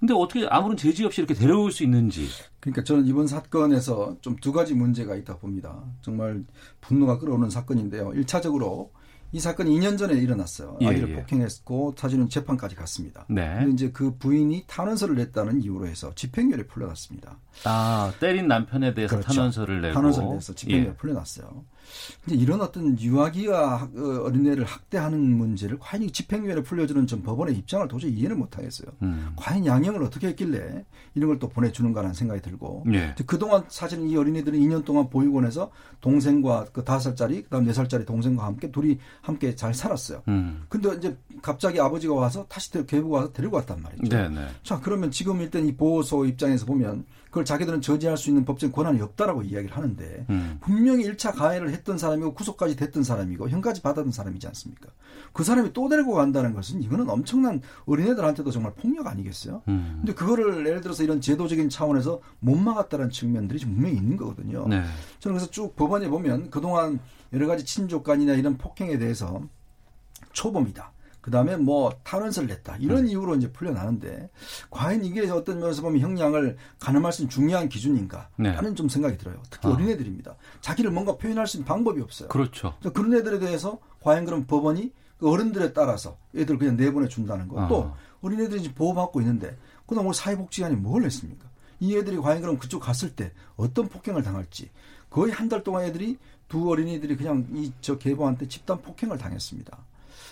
[0.00, 2.28] 근데 어떻게 아무런 제지 없이 이렇게 데려올 수 있는지
[2.60, 5.82] 그러니까 저는 이번 사건에서 좀 두 가지 문제가 있다 봅니다.
[6.02, 6.44] 정말
[6.80, 8.10] 분노가 끌어오는 사건인데요.
[8.10, 8.90] 1차적으로
[9.30, 10.78] 이 사건이 2년 전에 일어났어요.
[10.80, 11.14] 예, 아이를 예.
[11.16, 13.26] 폭행했고 사실은 재판까지 갔습니다.
[13.28, 13.56] 네.
[13.58, 17.38] 근데 이제 그 부인이 탄원서를 냈다는 이유로 해서 집행유예를 풀려났습니다.
[17.64, 19.34] 아 때린 남편에 대해서 그렇죠.
[19.34, 20.94] 탄원서를 내고 탄원서를 내서 집행유예 예.
[20.94, 21.64] 풀려났어요.
[22.24, 27.56] 근데 이런 어떤 유아기와 학- 어, 어린애를 학대하는 문제를 과연 이 집행유예를 풀려주는 전 법원의
[27.56, 28.88] 입장을 도저히 이해를 못하겠어요.
[29.02, 29.32] 음.
[29.36, 30.84] 과연 양형을 어떻게 했길래
[31.14, 33.14] 이런 걸 또 보내주는가라는 생각이 들고 예.
[33.26, 35.70] 그동안 사실은 이 어린이들은 2년 동안 보육원에서
[36.00, 40.22] 동생과 그 5살짜리 그다음 4살짜리 동생과 함께 둘이 함께 잘 살았어요.
[40.28, 40.64] 음.
[40.68, 44.08] 근데 이제 갑자기 아버지가 와서 다시 데- 계속 와서 데리고 왔단 말이죠.
[44.08, 44.46] 네네.
[44.62, 49.00] 자, 그러면 지금 일단 이 보호소 입장에서 보면 그걸 자기들은 저지할 수 있는 법적 권한이
[49.00, 50.58] 없다라고 이야기를 하는데 음.
[50.60, 54.88] 분명히 1차 가해를 했던 사람이고 구속까지 됐던 사람이고 형까지 받았던 사람이지 않습니까?
[55.32, 59.62] 그 사람이 또 데리고 간다는 것은 이거는 엄청난 어린애들한테도 정말 폭력 아니겠어요?
[59.68, 59.96] 음.
[59.98, 64.66] 근데 그거를 예를 들어서 이런 제도적인 차원에서 못 막았다는 측면들이 좀 분명히 있는 거거든요.
[64.68, 64.82] 네.
[65.20, 66.98] 저는 그래서 쭉 법원에 보면 그동안
[67.32, 69.42] 여러 가지 친족 간이나 이런 폭행에 대해서
[70.32, 70.92] 초범이다.
[71.20, 72.76] 그 다음에 뭐 탄원서를 냈다.
[72.78, 73.06] 이런 음.
[73.08, 74.30] 이유로 이제 풀려나는데
[74.70, 78.28] 과연 이게 어떤 면에서 보면 형량을 가늠할 수 있는 중요한 기준인가?
[78.36, 78.50] 네.
[78.50, 79.42] 하는 좀 생각이 들어요.
[79.50, 79.72] 특히 아.
[79.72, 80.36] 어린애들입니다.
[80.60, 82.28] 자기를 뭔가 표현할 수 있는 방법이 없어요.
[82.28, 82.74] 그렇죠.
[82.94, 87.66] 그런 애들에 대해서 과연 그럼 법원이 그 어른들에 따라서 애들 을 그냥 내보내 준다는 거.
[87.68, 87.94] 또 아.
[88.22, 89.56] 어린애들이 지금 보호받고 있는데
[89.86, 91.46] 그다음 우리 사회복지관이 뭘 했습니까?
[91.80, 94.70] 이 애들이 과연 그럼 그쪽 갔을 때 어떤 폭행을 당할지
[95.10, 99.78] 거의 한 달 동안 애들이 두 어린이들이 그냥 이 저 계보한테 집단 폭행을 당했습니다.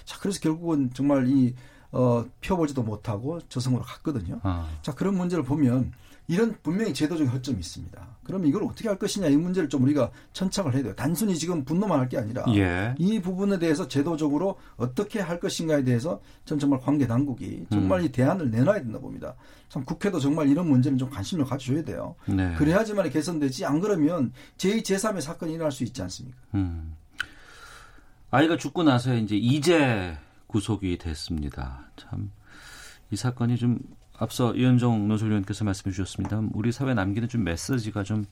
[0.04, 1.54] 자 그래서 결국은 정말 이
[1.92, 4.40] 어, 펴보지도 못하고 저승으로 갔거든요.
[4.42, 4.68] 아.
[4.82, 5.92] 자 그런 문제를 보면
[6.28, 8.04] 이런 분명히 제도적인 허점이 있습니다.
[8.24, 10.92] 그럼 이걸 어떻게 할 것이냐 이 문제를 좀 우리가 천착을 해야 돼요.
[10.96, 12.96] 단순히 지금 분노만 할 게 아니라 예.
[12.98, 18.06] 이 부분에 대해서 제도적으로 어떻게 할 것인가에 대해서 전 정말 관계 당국이 정말 음.
[18.06, 19.36] 이 대안을 내놔야 된다 봅니다.
[19.68, 22.16] 참 국회도 정말 이런 문제는 좀 관심을 가져줘야 돼요.
[22.26, 22.54] 네.
[22.58, 26.36] 그래야지만 개선되지 안 그러면 제2, 제3의 사건이 일어날 수 있지 않습니까?
[26.54, 26.96] 음.
[28.36, 30.16] 아이가 죽고 나서 이제 이제
[30.46, 31.90] 구속이 됐습니다.
[31.96, 32.30] 참
[33.10, 33.78] 이 사건이 좀
[34.18, 36.42] 앞서 이현정 논설위원께서 말씀해 주셨습니다.
[36.52, 38.24] 우리 사회 남기는 좀 메시지가 좀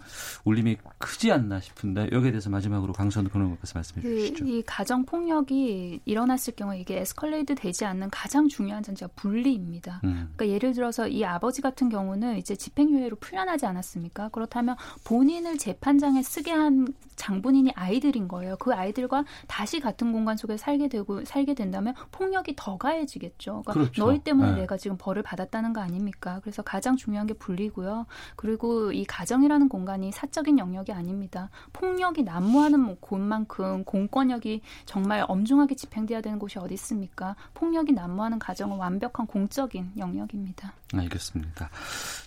[0.45, 4.45] 울림이 크지 않나 싶은데 여기에 대해서 마지막으로 강선우 변호사께서 말씀해 주시죠.
[4.45, 10.01] 그, 이 가정 폭력이 일어났을 경우에 이게 에스컬레이트 되지 않는 가장 중요한 전제가 분리입니다.
[10.05, 10.31] 음.
[10.35, 14.31] 그러니까 예를 들어서 이 아버지 같은 경우는 이제 집행유예로 풀려나지 않았습니까?
[14.31, 18.57] 그렇다면 본인을 재판장에 쓰게 한 장본인이 아이들인 거예요.
[18.57, 23.63] 그 아이들과 다시 같은 공간 속에 살게 되고 살게 된다면 폭력이 더 가해지겠죠.
[23.65, 24.05] 그러니까 그렇죠.
[24.05, 24.61] 너희 때문에 네.
[24.63, 26.41] 내가 지금 벌을 받았다는 거 아닙니까?
[26.43, 28.07] 그래서 가장 중요한 게 분리고요.
[28.37, 31.51] 그리고 이 가정이라는 공간이 사적인 영역이 아닙니다.
[31.75, 37.37] 폭력이 난무하는 곳만큼 공권력이 정말 엄중하게 집행돼야 되는 곳이 어디 있습니까?
[37.53, 40.73] 폭력이 난무하는 가정은 완벽한 공적인 영역입니다.
[40.95, 41.69] 알겠습니다.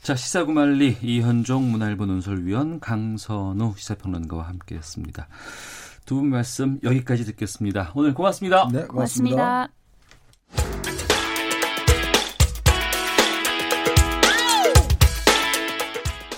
[0.03, 5.27] 자 시사구말리 이현종 문화일보 논설위원 강선우 시사평론가와 함께했습니다.
[6.05, 7.91] 두 분 말씀 여기까지 듣겠습니다.
[7.95, 8.67] 오늘 고맙습니다.
[8.71, 9.69] 네, 고맙습니다.
[10.51, 11.06] 고맙습니다.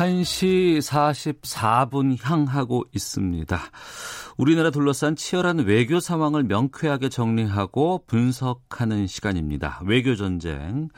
[0.00, 3.58] 1시 44분 향하고 있습니다.
[4.38, 9.82] 우리나라 둘러싼 치열한 외교 상황을 명쾌하게 정리하고 분석하는 시간입니다.
[9.84, 10.88] 외교 전쟁.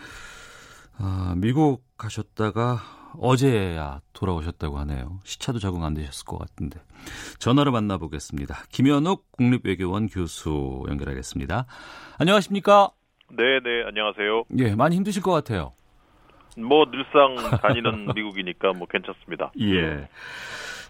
[0.98, 2.78] 아, 미국 가셨다가
[3.18, 5.18] 어제야 돌아오셨다고 하네요.
[5.24, 6.78] 시차도 적응 안 되셨을 것 같은데.
[7.40, 8.66] 전화로 만나보겠습니다.
[8.70, 11.66] 김현욱 국립외교원 교수 연결하겠습니다.
[12.18, 12.92] 안녕하십니까?
[13.30, 14.44] 네, 네, 안녕하세요.
[14.58, 15.72] 예, 많이 힘드실 것 같아요.
[16.56, 19.52] 뭐 늘상 다니는 미국이니까 뭐 괜찮습니다.
[19.60, 20.08] 예.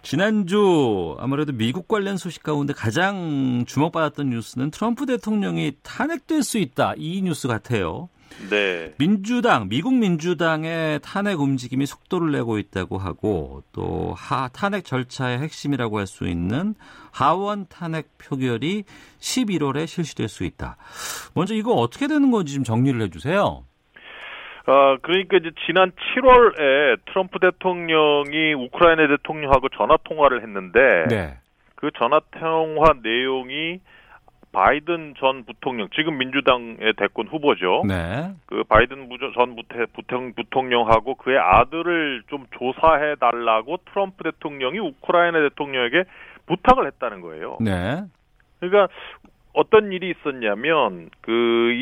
[0.03, 7.23] 지난주 아무래도 미국 관련 소식 가운데 가장 주목받았던 뉴스는 트럼프 대통령이 탄핵될 수 있다 이
[7.23, 8.09] 뉴스 같아요.
[8.51, 8.95] 네.
[8.99, 16.07] 민주당, 미국 민주당의 탄핵 움직임이 속도를 내고 있다고 하고 또 하, 탄핵 절차의 핵심이라고 할
[16.07, 16.75] 수 있는
[17.11, 18.85] 하원 탄핵 표결이
[19.21, 20.77] 11월에 실시될 수 있다.
[21.35, 23.65] 먼저 이거 어떻게 되는 건지 좀 정리를 해주세요.
[24.67, 31.39] 어, 그러니까 이제 지난 7월에 트럼프 대통령이 우크라이나 대통령하고 전화 통화를 했는데 네.
[31.75, 33.81] 그 전화 통화 내용이
[34.53, 37.83] 바이든 전 부통령, 지금 민주당의 대권 후보죠.
[37.89, 38.33] 네.
[38.47, 39.57] 그 바이든 전
[39.95, 46.05] 부통, 부통령하고 그의 아들을 좀 조사해 달라고 트럼프 대통령이 우크라이나 대통령에게
[46.47, 47.57] 부탁을 했다는 거예요.
[47.61, 48.03] 네.
[48.61, 48.89] 그러니까
[49.55, 51.73] 어떤 일이 있었냐면 그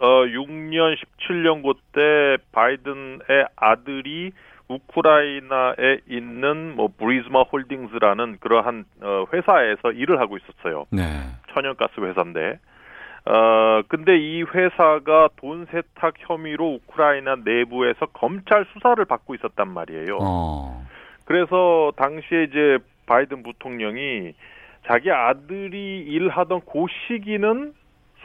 [0.00, 4.32] 2016년 17년 그때 바이든의 아들이
[4.68, 10.86] 우크라이나에 있는 뭐 브리즈마 홀딩스라는 그러한 어, 회사에서 일을 하고 있었어요.
[10.90, 11.02] 네.
[11.54, 12.58] 천연가스 회사인데.
[13.24, 20.18] 어 근데 이 회사가 돈 세탁 혐의로 우크라이나 내부에서 검찰 수사를 받고 있었단 말이에요.
[20.22, 20.86] 어.
[21.26, 24.32] 그래서 당시에 이제 바이든 부통령이
[24.86, 27.74] 자기 아들이 일하던 그 시기는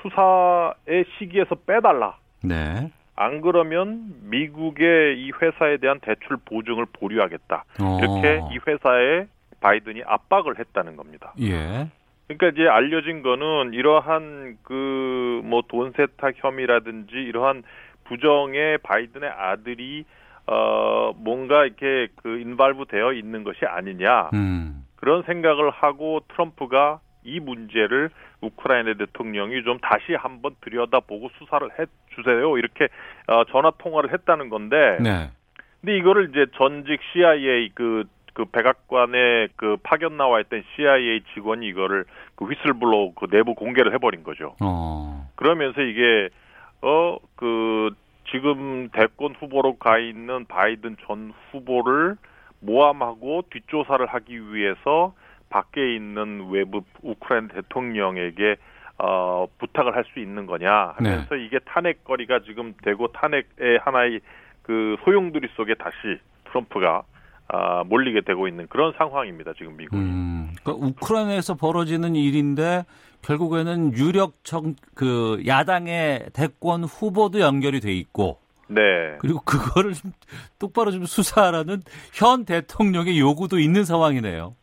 [0.03, 2.17] 수사의 시기에서 빼달라.
[2.43, 2.91] 네.
[3.15, 7.63] 안 그러면 미국의 이 회사에 대한 대출 보증을 보류하겠다.
[7.81, 7.99] 어.
[7.99, 9.25] 이렇게 이 회사에
[9.61, 11.33] 바이든이 압박을 했다는 겁니다.
[11.39, 11.87] 예.
[12.27, 17.63] 그러니까 이제 알려진 거는 이러한 그 뭐 돈 세탁 혐의라든지 이러한
[18.05, 20.05] 부정에 바이든의 아들이
[20.47, 24.85] 어 뭔가 이렇게 그 인발부 되어 있는 것이 아니냐 음.
[24.95, 28.09] 그런 생각을 하고 트럼프가 이 문제를
[28.41, 32.87] 우크라이나 대통령이 좀 다시 한번 들여다보고 수사를 해 주세요 이렇게
[33.27, 35.29] 어, 전화 통화를 했다는 건데 네.
[35.83, 42.05] 근데 이거를 이제 전직 CIA 그, 그 백악관에 그 파견 나와 있던 CIA 직원이 이거를
[42.35, 44.55] 그 휘슬블로우 그 내부 공개를 해버린 거죠.
[44.61, 45.29] 어.
[45.35, 46.29] 그러면서 이게,
[46.81, 47.89] 어, 그,
[48.31, 52.15] 지금 대권 후보로 가 있는 바이든 전 후보를
[52.61, 55.13] 모함하고 뒷조사를 하기 위해서
[55.53, 58.55] 밖에 있는 외부 우크라이나 대통령에게
[58.97, 64.19] 어, 부탁을 할 수 있는 거냐 하면서 이게 탄핵거리가 지금 되고 탄핵의 하나의
[64.63, 65.95] 그 소용돌이 속에 다시
[66.45, 67.03] 트럼프가
[67.49, 69.53] 아, 몰리게 되고 있는 그런 상황입니다.
[69.53, 70.01] 지금 미국이.
[70.01, 70.49] 음.
[70.63, 72.83] 그러니까 우크라이나에서 벌어지는 일인데
[73.21, 78.81] 결국에는 유력 정, 그 야당의 대권 후보도 연결이 돼 있고 네.
[79.19, 80.11] 그리고 그거를 좀
[80.57, 81.81] 똑바로 좀 수사하라는
[82.13, 84.55] 현 대통령의 요구도 있는 상황이네요.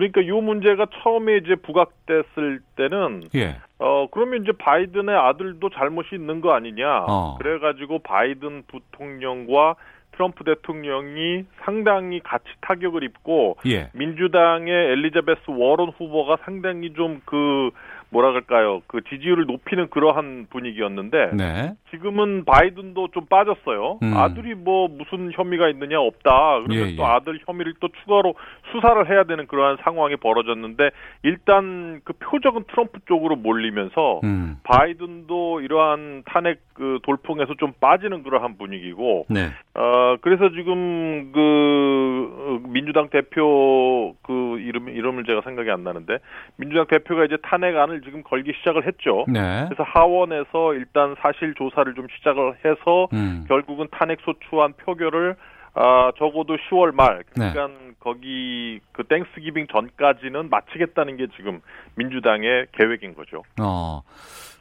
[0.00, 3.56] 그러니까 이 문제가 처음에 이제 부각됐을 때는 예.
[3.78, 7.04] 어 그러면 이제 바이든의 아들도 잘못이 있는 거 아니냐.
[7.06, 7.36] 어.
[7.38, 9.76] 그래가지고 바이든 부통령과
[10.12, 13.90] 트럼프 대통령이 상당히 같이 타격을 입고 예.
[13.92, 17.70] 민주당의 엘리자베스 워런 후보가 상당히 좀그
[18.10, 21.74] 뭐라 그럴까요 그 지지율을 높이는 그러한 분위기였는데 네.
[21.90, 23.98] 지금은 바이든도 좀 빠졌어요.
[24.02, 24.16] 음.
[24.16, 26.60] 아들이 뭐 무슨 혐의가 있느냐 없다.
[26.62, 27.06] 그러면 예, 또 예.
[27.06, 28.34] 아들 혐의를 또 추가로
[28.72, 30.90] 수사를 해야 되는 그러한 상황이 벌어졌는데
[31.22, 34.58] 일단 그 표적은 트럼프 쪽으로 몰리면서 음.
[34.64, 39.50] 바이든도 이러한 탄핵 그 돌풍에서 좀 빠지는 그러한 분위기고 네.
[39.74, 46.18] 어 그래서 지금 그 어, 민주당 대표 그 이름 이름을 제가 생각이 안 나는데
[46.56, 49.24] 민주당 대표가 이제 탄핵안을 지금 걸기 시작을 했죠.
[49.28, 49.66] 네.
[49.68, 53.44] 그래서 하원에서 일단 사실 조사를 좀 시작을 해서 음.
[53.48, 55.36] 결국은 탄핵 소추안 표결을
[55.74, 57.52] 아 적어도 10월 말 네.
[57.52, 61.60] 그러니까 거기 그 땡스기빙 전까지는 마치겠다는 게 지금
[61.94, 63.42] 민주당의 계획인 거죠.
[63.60, 64.02] 어.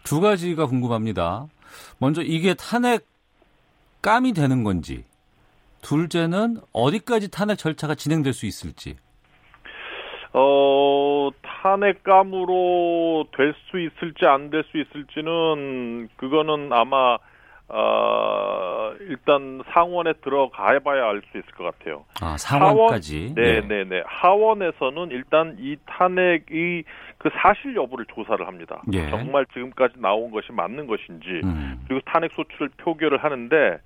[0.03, 1.47] 두 가지가 궁금합니다.
[1.99, 3.05] 먼저 이게 탄핵
[4.01, 5.03] 감이 되는 건지
[5.81, 8.95] 둘째는 어디까지 탄핵 절차가 진행될 수 있을지.
[10.34, 17.17] 어, 탄핵감으로 될 수 있을지 안 될 수 있을지는 그거는 아마
[17.71, 22.03] 어, 일단 상원에 들어가 봐야 알 수 있을 것 같아요.
[22.21, 23.34] 아, 상원까지.
[23.36, 24.01] 네, 네, 네.
[24.07, 26.84] 하원에서는 일단 이 탄핵이
[27.19, 28.82] 그 사실 여부를 조사를 합니다.
[28.93, 29.09] 예.
[29.09, 31.84] 정말 지금까지 나온 것이 맞는 것인지 음.
[31.88, 33.77] 그리고 탄핵 소추를 표결을 하는데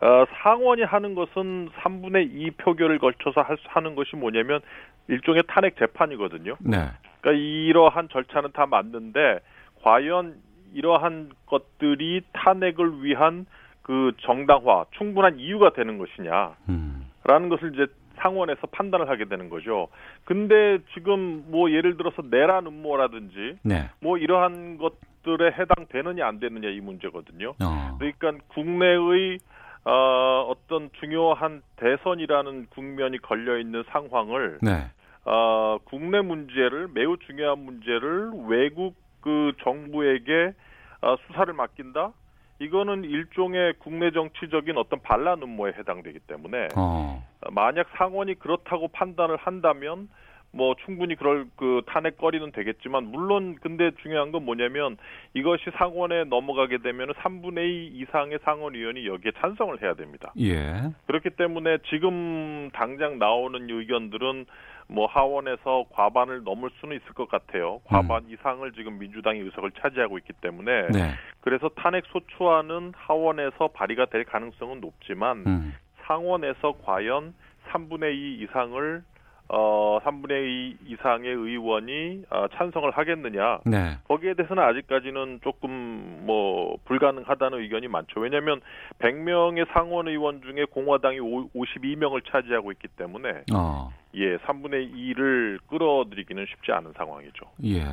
[0.00, 4.60] 어, 상원이 하는 것은 3분의 2 표결을 걸쳐서 할, 수- 하는 것이 뭐냐면
[5.08, 6.56] 일종의 탄핵 재판이거든요.
[6.60, 6.88] 네.
[7.20, 9.40] 그러니까 이러한 절차는 다 맞는데
[9.82, 10.36] 과연
[10.74, 13.46] 이러한 것들이 탄핵을 위한
[13.82, 16.56] 그 정당화, 충분한 이유가 되는 것이냐.
[16.68, 17.06] 음.
[17.24, 17.86] 라는 것을 이제
[18.16, 19.88] 상원에서 판단을 하게 되는 거죠.
[20.24, 23.88] 근데 지금 뭐 예를 들어서 내란 음모라든지 네.
[24.00, 27.54] 뭐 이러한 것들에 해당되느냐 안 되느냐 이 문제거든요.
[27.62, 27.96] 어.
[27.98, 29.38] 그러니까 국내의
[29.84, 34.90] 어, 어떤 중요한 대선이라는 국면이 걸려 있는 상황을 네.
[35.30, 40.54] 어, 국내 문제를 매우 중요한 문제를 외국 그 정부에게
[41.02, 42.12] 어, 수사를 맡긴다.
[42.60, 47.22] 이거는 일종의 국내 정치적인 어떤 반란 음모에 해당되기 때문에 어.
[47.42, 50.08] 어, 만약 상원이 그렇다고 판단을 한다면
[50.50, 54.96] 뭐 충분히 그럴 그 탄핵거리는 되겠지만 물론 근데 중요한 건 뭐냐면
[55.34, 60.32] 이것이 상원에 넘어가게 되면 3분의 2 이상의 상원 의원이 여기에 찬성을 해야 됩니다.
[60.40, 60.90] 예.
[61.06, 64.46] 그렇기 때문에 지금 당장 나오는 의견들은
[64.88, 67.80] 뭐 하원에서 과반을 넘을 수는 있을 것 같아요.
[67.84, 71.10] 과반 이상을 지금 민주당이 의석을 차지하고 있기 때문에 네.
[71.40, 75.74] 그래서 탄핵 소추안은 하원에서 발의가 될 가능성은 높지만 음.
[76.06, 77.34] 상원에서 과연
[77.70, 79.02] 3분의 2 이상을
[79.48, 83.96] 어 3분의 2 이상의 의원이 어, 찬성을 하겠느냐 네.
[84.06, 88.20] 거기에 대해서는 아직까지는 조금 뭐 불가능하다는 의견이 많죠.
[88.20, 88.60] 왜냐하면
[88.98, 93.90] 100명의 상원 의원 중에 공화당이 52명을 차지하고 있기 때문에 어.
[94.14, 97.46] 예 3분의 2를 끌어들이기는 쉽지 않은 상황이죠.
[97.64, 97.84] 예.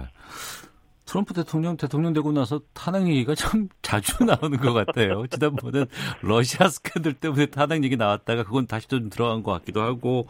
[1.05, 5.25] 트럼프 대통령 대통령 되고 나서 탄핵 얘기가 참 자주 나오는 것 같아요.
[5.27, 5.85] 지난번엔
[6.21, 10.27] 러시아 스캔들 때문에 탄핵 얘기 나왔다가 그건 다시 좀 들어간 것 같기도 하고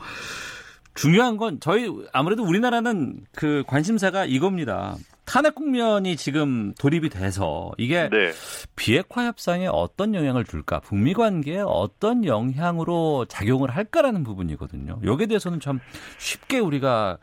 [0.96, 4.96] 중요한 건 저희 아무래도 우리나라는 그 관심사가 이겁니다.
[5.26, 8.32] 탄핵 국면이 지금 돌입이 돼서 이게 네.
[8.76, 15.00] 비핵화 협상에 어떤 영향을 줄까, 북미 관계에 어떤 영향으로 작용을 할까라는 부분이거든요.
[15.04, 15.80] 여기에 대해서는 참
[16.18, 17.18] 쉽게 우리가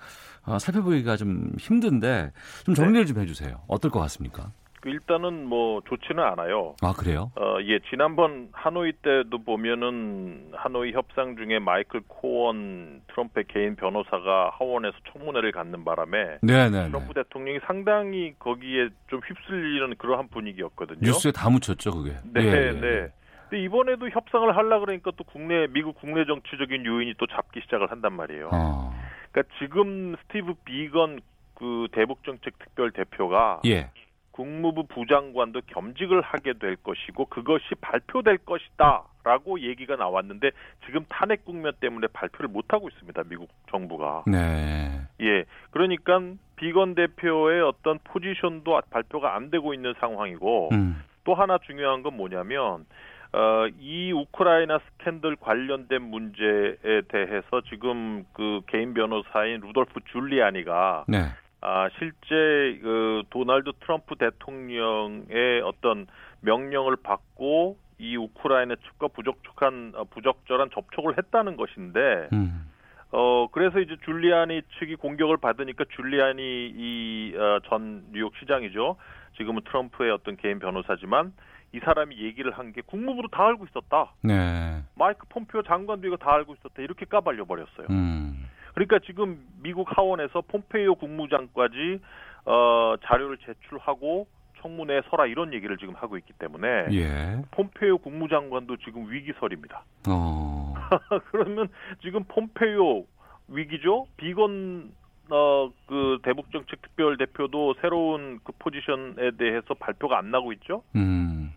[0.45, 2.33] 어, 살펴보기가 좀 힘든데
[2.65, 3.63] 좀 정리를 좀 해주세요.
[3.69, 4.51] 어떨 것 같습니까?
[4.83, 6.75] 그 일단은 뭐 좋지는 않아요.
[6.83, 7.31] 아 그래요?
[7.37, 14.97] 어, 예, 지난번 하노이 때도 보면은 하노이 협상 중에 마이클 코원 트럼프의 개인 변호사가 하원에서
[15.13, 16.89] 청문회를 갖는 바람에 네네.
[16.89, 20.99] 트럼프 대통령이 상당히 거기에 좀 휩쓸리는 그러한 분위기였거든요.
[21.01, 22.17] 뉴스에 다 묻혔죠 그게.
[22.35, 22.73] 네, 예, 예.
[22.73, 23.09] 네.
[23.49, 28.15] 근데 이번에도 협상을 하려 그러니까 또 국내 미국 국내 정치적인 요인이 또 잡기 시작을 한단
[28.15, 28.51] 말이에요.
[28.53, 28.93] 어.
[29.31, 31.21] 그러니까 지금 스티브 비건
[31.55, 33.91] 그 대북 정책 특별 대표가 예.
[34.33, 40.51] 국무부 부장관도 겸직을 하게 될 것이고 그것이 발표될 것이다라고 얘기가 나왔는데
[40.87, 43.23] 지금 탄핵 국면 때문에 발표를 못 하고 있습니다.
[43.29, 44.25] 미국 정부가.
[44.27, 45.03] 네.
[45.21, 45.45] 예.
[45.71, 46.21] 그러니까
[46.57, 51.03] 비건 대표의 어떤 포지션도 발표가 안 되고 있는 상황이고 음.
[51.25, 52.87] 또 하나 중요한 건 뭐냐면
[53.33, 61.29] 어, 이 우크라이나 스캔들 관련된 문제에 대해서 지금 그 개인 변호사인 루돌프 줄리아니가 네.
[61.63, 66.07] 아, 실제 그 도널드 트럼프 대통령의 어떤
[66.41, 72.69] 명령을 받고 이 우크라이나 측과 부적절한 어, 부적절한 접촉을 했다는 것인데 음.
[73.13, 78.97] 어 그래서 이제 줄리아니 측이 공격을 받으니까 줄리아니 이전 뉴욕 시장이죠.
[79.37, 81.33] 지금은 트럼프의 어떤 개인 변호사지만
[81.75, 84.13] 이 사람이 얘기를 한 게 국무부도 다 알고 있었다.
[84.23, 84.83] 네.
[84.97, 86.83] 마이크 폼피오 장관도 이거 다 알고 있었다.
[86.83, 87.87] 이렇게 까발려 버렸어요.
[87.91, 88.49] 음.
[88.75, 92.01] 그러니까 지금 미국 하원에서 폼페이오 국무장까지
[92.47, 94.27] 어, 자료를 제출하고
[94.61, 97.43] 청문회에 서라 이런 얘기를 지금 하고 있기 때문에 예.
[97.51, 99.85] 폼페이오 국무장관도 지금 위기설입니다.
[100.09, 100.75] 어.
[101.31, 101.69] 그러면
[102.01, 103.05] 지금 폼페이오
[103.49, 104.07] 위기죠.
[104.17, 104.93] 비건
[105.31, 110.83] 어, 그 대북 정책 특별 대표도 새로운 그 포지션에 대해서 발표가 안 나고 있죠.
[110.95, 111.53] 음.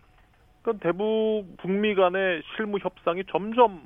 [0.62, 3.80] 그러니까 대북 북미 간의 실무 협상이 점점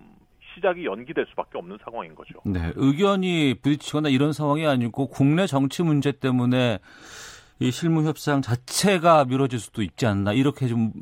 [0.54, 2.34] 시작이 연기될 수밖에 없는 상황인 거죠.
[2.44, 6.78] 네, 의견이 부딪히거나 이런 상황이 아니고 국내 정치 문제 때문에
[7.58, 10.92] 이 실무 협상 자체가 미뤄질 수도 있지 않나 이렇게 좀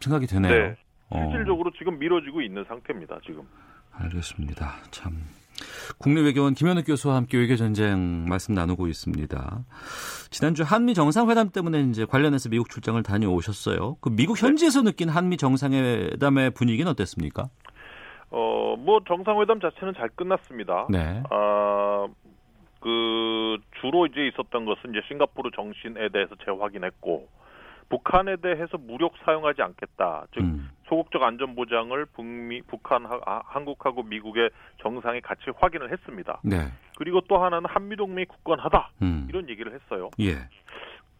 [0.00, 0.52] 생각이 되네요.
[0.52, 0.76] 네.
[1.10, 3.18] 어, 실질적으로 지금 미뤄지고 있는 상태입니다.
[3.24, 3.42] 지금.
[3.92, 4.76] 알겠습니다.
[4.90, 5.12] 참
[5.98, 9.64] 국내 외교원 김현욱 교수와 함께 외교 전쟁 말씀 나누고 있습니다.
[10.30, 13.96] 지난주 한미 정상회담 때문에 이제 관련해서 미국 출장을 다녀오셨어요.
[14.00, 17.48] 그 미국 현지에서 느낀 한미 정상회담의 분위기는 어땠습니까?
[18.36, 20.88] 어, 뭐 정상회담 자체는 잘 끝났습니다.
[20.90, 21.22] 네.
[21.30, 22.08] 아,
[22.80, 27.28] 그 주로 이제 있었던 것은 이제 싱가포르 정신에 대해서 재확인했고
[27.88, 30.26] 북한에 대해서 무력 사용하지 않겠다.
[30.34, 30.68] 즉 음.
[30.88, 34.50] 소극적 안전 보장을 북미 북한 아, 한국하고 미국의
[34.82, 36.40] 정상이 같이 확인을 했습니다.
[36.42, 36.56] 네.
[36.98, 38.90] 그리고 또 하나는 한미 동맹이 굳건하다.
[39.02, 39.26] 음.
[39.28, 40.10] 이런 얘기를 했어요.
[40.20, 40.48] 예.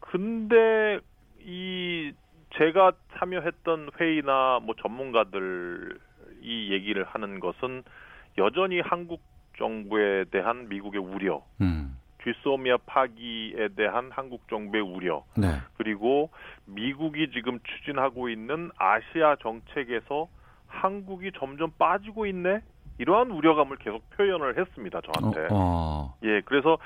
[0.00, 0.98] 근데
[1.38, 2.12] 이
[2.56, 5.98] 제가 참여했던 회의나 뭐 전문가들
[6.44, 7.82] 이 얘기를 하는 것은
[8.38, 9.22] 여전히 한국
[9.58, 11.96] 정부에 대한 미국의 우려, 음.
[12.22, 15.48] 쥐소미아 파기에 대한 한국 정부의 우려, 네.
[15.76, 16.30] 그리고
[16.66, 20.28] 미국이 지금 추진하고 있는 아시아 정책에서
[20.66, 22.60] 한국이 점점 빠지고 있네.
[22.98, 25.40] 이러한 우려감을 계속 표현을 했습니다 저한테.
[25.46, 26.14] 어, 어.
[26.22, 26.78] 예, 그래서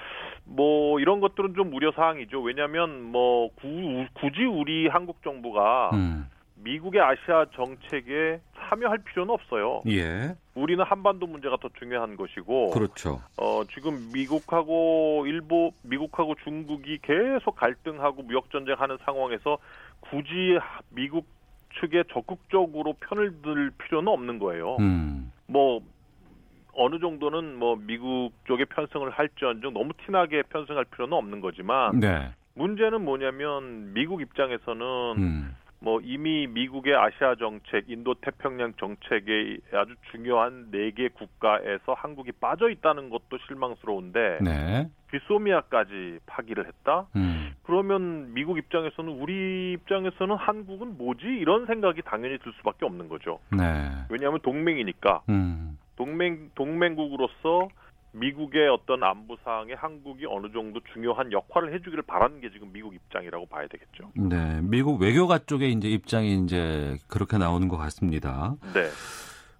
[0.44, 2.40] 뭐 이런 것들은 좀 우려 사항이죠.
[2.40, 6.26] 왜냐하면 뭐 구, 굳이 우리 한국 정부가 음.
[6.62, 9.80] 미국의 아시아 정책에 참여할 필요는 없어요.
[9.88, 10.36] 예.
[10.54, 13.20] 우리는 한반도 문제가 더 중요한 것이고, 그렇죠.
[13.36, 19.58] 어, 지금 미국하고 일본, 미국하고 중국이 계속 갈등하고 무역 전쟁하는 상황에서
[20.00, 20.58] 굳이
[20.90, 21.26] 미국
[21.80, 24.76] 측에 적극적으로 편을 들 필요는 없는 거예요.
[24.80, 25.32] 음.
[25.46, 25.80] 뭐
[26.74, 32.30] 어느 정도는 뭐 미국 쪽에 편승을 할지언정 너무 티나게 편승할 필요는 없는 거지만 네.
[32.54, 35.56] 문제는 뭐냐면 미국 입장에서는 음.
[35.80, 42.68] 뭐 이미 미국의 아시아 정책, 인도 태평양 정책에 아주 중요한 네 개 국가에서 한국이 빠져
[42.70, 44.88] 있다는 것도 실망스러운데 네.
[45.12, 47.06] 귀소미아까지 파기를 했다.
[47.16, 47.54] 음.
[47.62, 53.38] 그러면 미국 입장에서는 우리 입장에서는 한국은 뭐지 이런 생각이 당연히 들 수밖에 없는 거죠.
[53.50, 53.90] 네.
[54.10, 55.78] 왜냐하면 동맹이니까 음.
[55.96, 57.68] 동맹 동맹국으로서
[58.18, 63.46] 미국의 어떤 안보 사항에 한국이 어느 정도 중요한 역할을 해주기를 바라는 게 지금 미국 입장이라고
[63.46, 64.10] 봐야 되겠죠.
[64.14, 64.60] 네.
[64.62, 68.54] 미국 외교가 쪽에 이제 입장이 이제 그렇게 나오는 것 같습니다.
[68.74, 68.88] 네.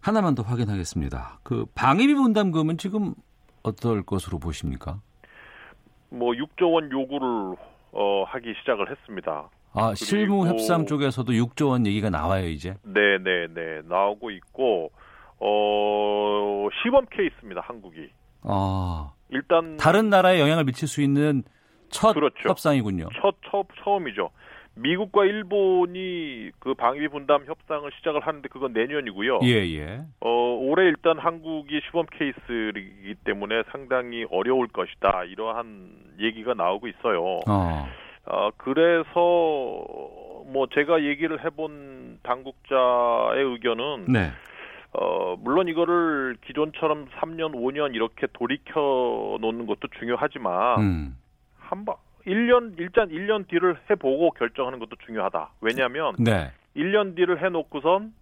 [0.01, 1.41] 하나만 더 확인하겠습니다.
[1.43, 3.15] 그 방위비 분담금은 지금
[3.63, 5.01] 어떨 것으로 보십니까?
[6.11, 7.57] 뭐 6조 원 요구를
[7.93, 9.51] 어, 하기 시작을 했습니다.
[9.75, 12.75] 아, 실무 협상 쪽에서도 6조 원 얘기가 나와요, 이제.
[12.83, 14.91] 네, 네, 네 나오고 있고
[15.41, 17.61] 어 시범 케이스입니다.
[17.61, 18.11] 한국이
[18.43, 21.43] 아, 일단 다른 나라에 영향을 미칠 수 있는
[21.91, 22.49] 첫 그렇죠.
[22.49, 23.09] 협상이군요.
[23.21, 24.31] 첫, 첫 처음이죠.
[24.75, 29.41] 미국과 일본이 그 방위비 분담 협상을 시작을 하는데 그건 내년이고요.
[29.43, 30.03] 예, 예.
[30.21, 30.31] 어,
[30.61, 35.25] 올해 일단 한국이 시범 케이스이기 때문에 상당히 어려울 것이다.
[35.25, 37.41] 이러한 얘기가 나오고 있어요.
[37.49, 37.89] 어.
[38.27, 44.31] 어, 그래서 뭐 제가 얘기를 해본 당국자의 의견은 네.
[44.93, 51.17] 어, 물론 이거를 기존처럼 3년, 5년 이렇게 돌이켜 놓는 것도 중요하지만 음.
[51.59, 55.51] 한 번 1년 일단 1년 뒤를 해 보고 결정하는 것도 중요하다.
[55.61, 56.51] 왜냐하면 네.
[56.77, 58.13] 1년 뒤를 해 놓고선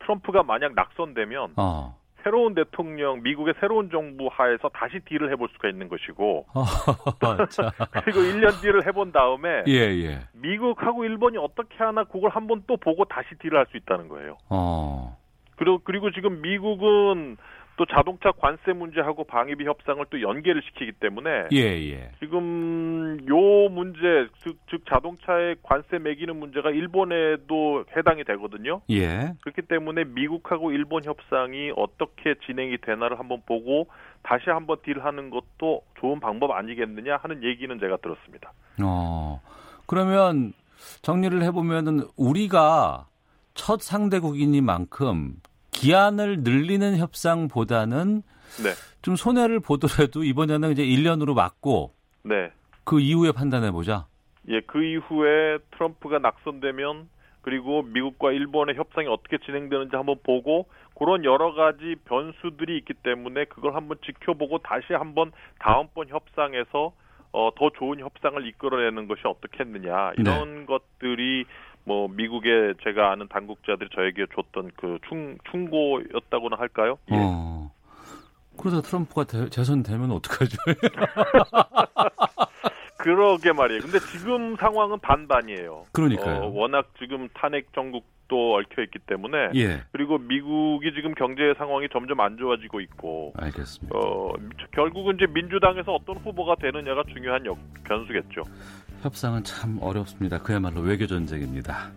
[0.00, 1.96] 트럼프가 만약 낙선되면 어.
[2.24, 6.46] 새로운 대통령, 미국의 새로운 정부 하에서 다시 딜을 해볼 수가 있는 것이고,
[7.50, 7.70] 자.
[8.04, 10.20] 그리고 1년 딜을 해본 다음에, 예, 예.
[10.32, 14.36] 미국하고 일본이 어떻게 하나 그걸 한번 또 보고 다시 딜을 할 수 있다는 거예요.
[14.50, 15.16] 어.
[15.58, 17.36] 그리고, 그리고 지금 미국은
[17.76, 22.10] 또 자동차 관세 문제하고 방위비 협상을 또 연계를 시키기 때문에, 예, 예.
[22.18, 28.80] 지금 요 문제, 즉, 즉 자동차에 관세 매기는 문제가 일본에도 해당이 되거든요.
[28.90, 29.32] 예.
[29.42, 33.86] 그렇기 때문에 미국하고 일본 협상이 어떻게 진행이 되나를 한번 보고
[34.24, 38.52] 다시 한번 딜하는 것도 좋은 방법 아니겠느냐 하는 얘기는 제가 들었습니다.
[38.82, 39.40] 어.
[39.86, 40.52] 그러면
[41.02, 43.06] 정리를 해보면은 우리가
[43.58, 45.34] 첫 상대국이니만큼
[45.72, 48.22] 기한을 늘리는 협상보다는
[48.62, 48.70] 네,
[49.02, 51.92] 좀 손해를 보더라도 이번에는 이제 1년으로 막고
[52.22, 52.52] 네,
[52.84, 54.06] 그 이후에 판단해 보자.
[54.48, 57.08] 예, 그 이후에 트럼프가 낙선되면
[57.42, 63.74] 그리고 미국과 일본의 협상이 어떻게 진행되는지 한번 보고 그런 여러 가지 변수들이 있기 때문에 그걸
[63.74, 66.92] 한번 지켜보고 다시 한번 다음번 협상에서
[67.32, 70.12] 어, 더 좋은 협상을 이끌어내는 것이 어떻겠느냐.
[70.16, 71.44] 이런 것들이
[71.88, 76.98] 뭐 미국의 제가 아는 당국자들이 저에게 줬던 그 충, 충고였다고나 할까요?
[77.10, 77.14] 예.
[77.16, 77.70] 어.
[78.58, 80.56] 그러다 트럼프가 대- 재선되면 어떡하죠?
[82.98, 83.80] 그러게 말이에요.
[83.80, 85.84] 근데 지금 상황은 반반이에요.
[85.92, 86.42] 그러니까요.
[86.42, 89.82] 어, 워낙 지금 탄핵 정국도 얽혀 있기 때문에 예.
[89.92, 93.96] 그리고 미국이 지금 경제 상황이 점점 안 좋아지고 있고 알겠습니다.
[93.96, 94.32] 어,
[94.72, 98.42] 결국은 이제 민주당에서 어떤 후보가 되느냐가 중요한 역, 변수겠죠.
[99.02, 100.38] 협상은 참 어렵습니다.
[100.38, 101.90] 그야말로 외교 전쟁입니다.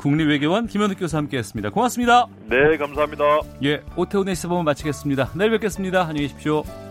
[0.00, 1.70] 국립외교원 김현욱 교수 함께했습니다.
[1.70, 2.26] 고맙습니다.
[2.46, 3.24] 네, 감사합니다.
[3.64, 5.30] 예, 오태훈의 시사본을 마치겠습니다.
[5.34, 6.02] 내일 뵙겠습니다.
[6.02, 6.87] 안녕히 계십시오.